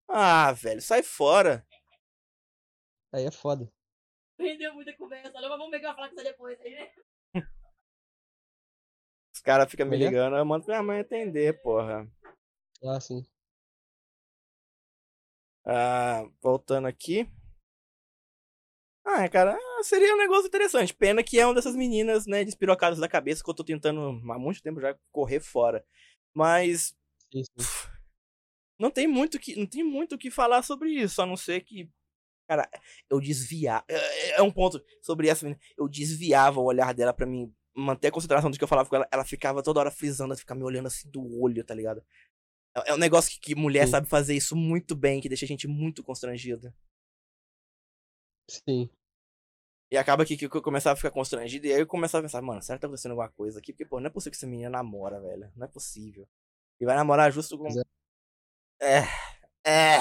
[0.09, 1.65] Ah, velho, sai fora.
[3.13, 3.71] Aí é foda.
[4.39, 6.91] Rendeu muita conversa, olha, mas vamos pegar a falar com você depois aí, né?
[9.33, 10.09] Os caras ficam me Mulher?
[10.09, 12.09] ligando, eu mando pra minha mãe atender, porra.
[12.83, 13.25] Ah, sim.
[15.65, 17.29] Ah, voltando aqui.
[19.03, 20.93] Ah, cara, ah, seria um negócio interessante.
[20.93, 24.37] Pena que é uma dessas meninas, né, despirocadas da cabeça que eu tô tentando há
[24.39, 25.85] muito tempo já correr fora.
[26.33, 26.93] Mas
[27.31, 27.69] sim, sim.
[28.79, 31.61] não tem muito que não tem muito o que falar sobre isso, a não ser
[31.61, 31.89] que
[32.47, 32.69] cara,
[33.09, 37.25] eu desviar é é um ponto sobre essa menina, eu desviava o olhar dela pra
[37.25, 40.33] mim manter a concentração do que eu falava com ela, ela ficava toda hora frisando,
[40.33, 42.03] ela ficava me olhando assim do olho, tá ligado?
[42.75, 43.91] É é um negócio que, que mulher Sim.
[43.91, 46.73] sabe fazer isso muito bem, que deixa a gente muito constrangida.
[48.49, 48.89] Sim.
[49.91, 52.41] E acaba que, que eu começava a ficar constrangido, e aí eu começava a pensar,
[52.41, 53.71] mano, será que tá acontecendo alguma coisa aqui?
[53.71, 55.51] Porque, pô, não é possível que essa menina namora, velho.
[55.55, 56.27] Não é possível.
[56.79, 57.67] E vai namorar justo com.
[58.81, 59.03] É.
[59.65, 59.97] É.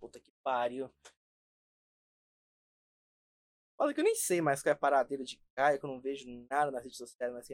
[0.00, 0.90] Puta que pariu.
[3.82, 6.00] Olha que eu nem sei mais qual é a paradeira de Caio, que eu não
[6.00, 7.48] vejo nada nas redes sociais, mas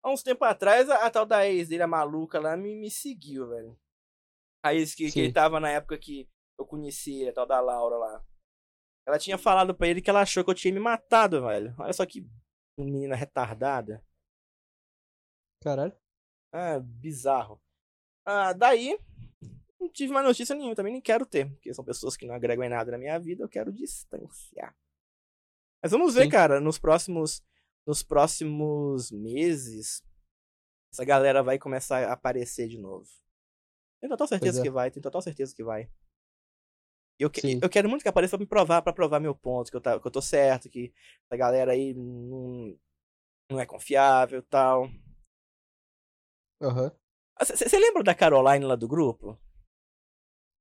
[0.00, 2.88] Há uns tempos atrás, a, a tal da ex dele, a maluca lá, me, me
[2.88, 3.76] seguiu, velho.
[4.64, 7.96] A ex que, que ele tava na época que eu conheci a tal da Laura
[7.96, 8.24] lá.
[9.04, 11.74] Ela tinha falado pra ele que ela achou que eu tinha me matado, velho.
[11.76, 12.24] Olha só que
[12.78, 14.00] menina retardada.
[15.60, 15.96] Caralho.
[16.52, 17.60] Ah, bizarro.
[18.24, 18.96] Ah, daí,
[19.80, 22.64] não tive mais notícia nenhuma, também nem quero ter, porque são pessoas que não agregam
[22.64, 24.72] em nada na minha vida, eu quero distanciar.
[25.82, 26.30] Mas vamos ver, Sim.
[26.30, 27.42] cara, nos próximos
[27.86, 30.02] nos próximos meses
[30.92, 33.08] essa galera vai começar a aparecer de novo.
[34.00, 34.62] Tenho total certeza é.
[34.62, 35.90] que vai, tenho total certeza que vai.
[37.18, 39.76] Eu, que- eu quero muito que apareça pra me provar, pra provar meu ponto, que
[39.76, 40.92] eu, tá, que eu tô certo, que
[41.30, 42.78] a galera aí não,
[43.50, 44.88] não é confiável e tal.
[46.60, 46.92] Aham.
[47.40, 49.38] Você lembra da Caroline lá do grupo?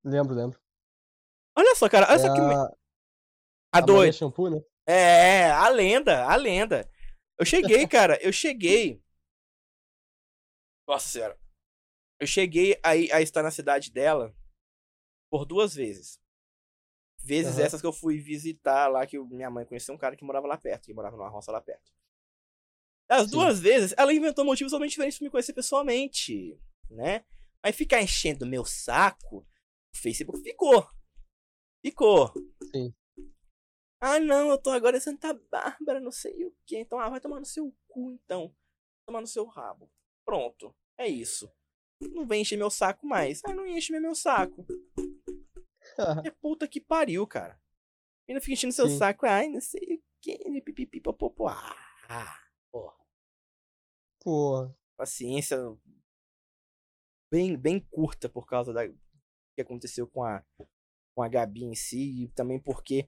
[0.03, 0.59] Lembro, lembro.
[1.55, 2.41] Olha só, cara, olha É só que.
[2.41, 2.71] me- a,
[3.73, 4.11] A doida.
[4.13, 4.63] Shampoo, né?
[4.91, 6.89] É, a lenda, a lenda.
[7.39, 9.01] Eu cheguei, cara, eu cheguei.
[10.85, 11.39] Nossa senhora.
[12.19, 14.35] Eu cheguei a, a estar na cidade dela
[15.29, 16.19] por duas vezes.
[17.23, 17.65] Vezes Aham.
[17.65, 20.57] essas que eu fui visitar lá, que minha mãe conheceu um cara que morava lá
[20.57, 21.89] perto, que morava numa roça lá perto.
[23.07, 23.31] As Sim.
[23.31, 27.23] duas vezes, ela inventou motivos totalmente diferentes pra me conhecer pessoalmente, né?
[27.63, 30.85] Mas ficar enchendo meu saco, o Facebook ficou.
[31.81, 32.33] Ficou.
[32.75, 32.93] Sim.
[34.03, 36.75] Ah, não, eu tô agora em Santa Bárbara, não sei o que.
[36.79, 38.47] Então, ah, vai tomar no seu cu, então.
[38.47, 39.91] Vai tomar no seu rabo.
[40.25, 40.75] Pronto.
[40.97, 41.51] É isso.
[42.01, 43.41] Não vem encher meu saco mais.
[43.45, 44.65] Ah, não enche meu saco.
[46.25, 47.61] É puta que pariu, cara.
[48.27, 48.97] E não fica enchendo seu Sim.
[48.97, 49.25] saco.
[49.25, 50.61] Ai, não sei o que.
[50.61, 51.49] Pipipi, popopó.
[52.07, 52.39] Ah,
[52.71, 52.95] porra.
[54.23, 54.77] Porra.
[54.95, 55.57] Paciência
[57.29, 60.43] bem, bem curta por causa da que aconteceu com a,
[61.13, 62.23] com a Gabi em si.
[62.23, 63.07] E também porque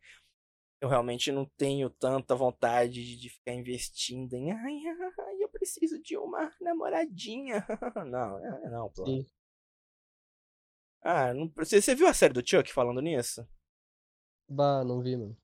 [0.84, 4.52] eu realmente não tenho tanta vontade de, ficar investindo em.
[4.52, 4.82] Ai,
[5.18, 7.66] ai, eu preciso de uma namoradinha.
[8.06, 9.06] não, é- não, pô.
[9.06, 9.26] Sim.
[11.02, 13.48] Ah, não, você, você viu a série do Chuck falando nisso?
[14.50, 15.38] Bah, não vi, mano.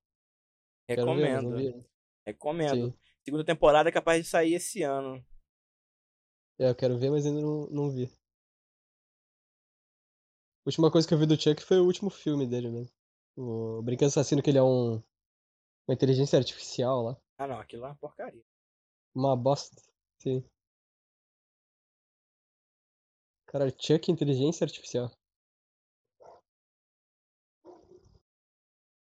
[0.89, 1.49] Ver, Recomendo.
[1.49, 1.85] não vi.
[2.25, 2.91] Recomendo.
[2.91, 2.99] Sim.
[3.23, 5.25] Segunda temporada é capaz de sair esse ano.
[6.59, 8.07] É, eu quero ver, mas ainda não, não vi.
[10.65, 12.93] A última coisa que eu vi do Chuck foi o último filme dele mesmo.
[13.37, 15.01] O Brinquedo Assassino, que ele é um.
[15.89, 17.17] Uma inteligência artificial lá.
[17.39, 18.45] Ah, não, aquilo lá é uma porcaria.
[19.15, 19.81] Uma bosta.
[20.21, 20.47] Sim.
[23.47, 25.09] Cara, Chuck inteligência artificial.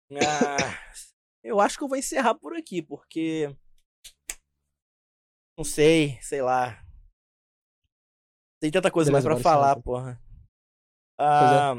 [0.09, 0.93] Ah,
[1.43, 3.53] eu acho que eu vou encerrar por aqui, porque.
[5.57, 6.81] Não sei, sei lá.
[8.61, 9.81] Tem tanta coisa mais Beleza, pra bora encerrar, falar, então.
[9.83, 10.21] porra.
[11.17, 11.73] Pois Ah,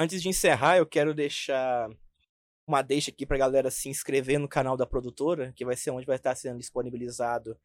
[0.00, 1.90] Antes de encerrar, eu quero deixar
[2.66, 6.06] uma deixa aqui pra galera se inscrever no canal da produtora, que vai ser onde
[6.06, 7.58] vai estar sendo disponibilizado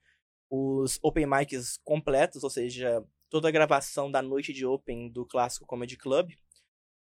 [0.50, 5.66] os open mics completos, ou seja, toda a gravação da noite de open do Clássico
[5.66, 6.32] Comedy Club.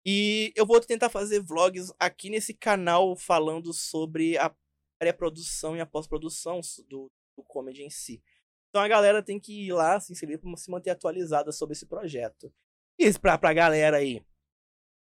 [0.05, 4.55] E eu vou tentar fazer vlogs aqui nesse canal falando sobre a
[4.97, 8.23] pré-produção e a pós-produção do, do comedy em si.
[8.69, 11.86] Então a galera tem que ir lá se inscrever para se manter atualizada sobre esse
[11.86, 12.53] projeto.
[12.97, 14.23] E pra, pra galera aí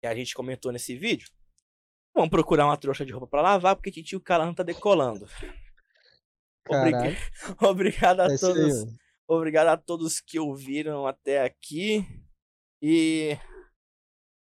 [0.00, 1.28] que a gente comentou nesse vídeo,
[2.14, 5.26] vamos procurar uma trouxa de roupa pra lavar, porque Titio Calan tá decolando.
[7.60, 8.86] Obrigado a É aí, todos.
[9.26, 12.06] Obrigado a todos que ouviram até aqui.
[12.80, 13.36] E.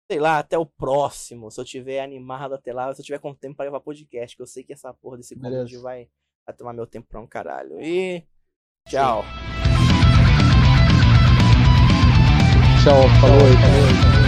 [0.10, 1.50] Sei lá, até o próximo.
[1.50, 4.42] Se eu tiver animado até lá, se eu tiver com tempo pra gravar podcast, que
[4.42, 6.08] eu sei que essa porra desse convite vai,
[6.46, 7.82] vai tomar meu tempo pra um caralho.
[7.82, 8.24] E.
[8.88, 9.24] Tchau.
[12.84, 14.25] Tchau, falou aí, falou aí.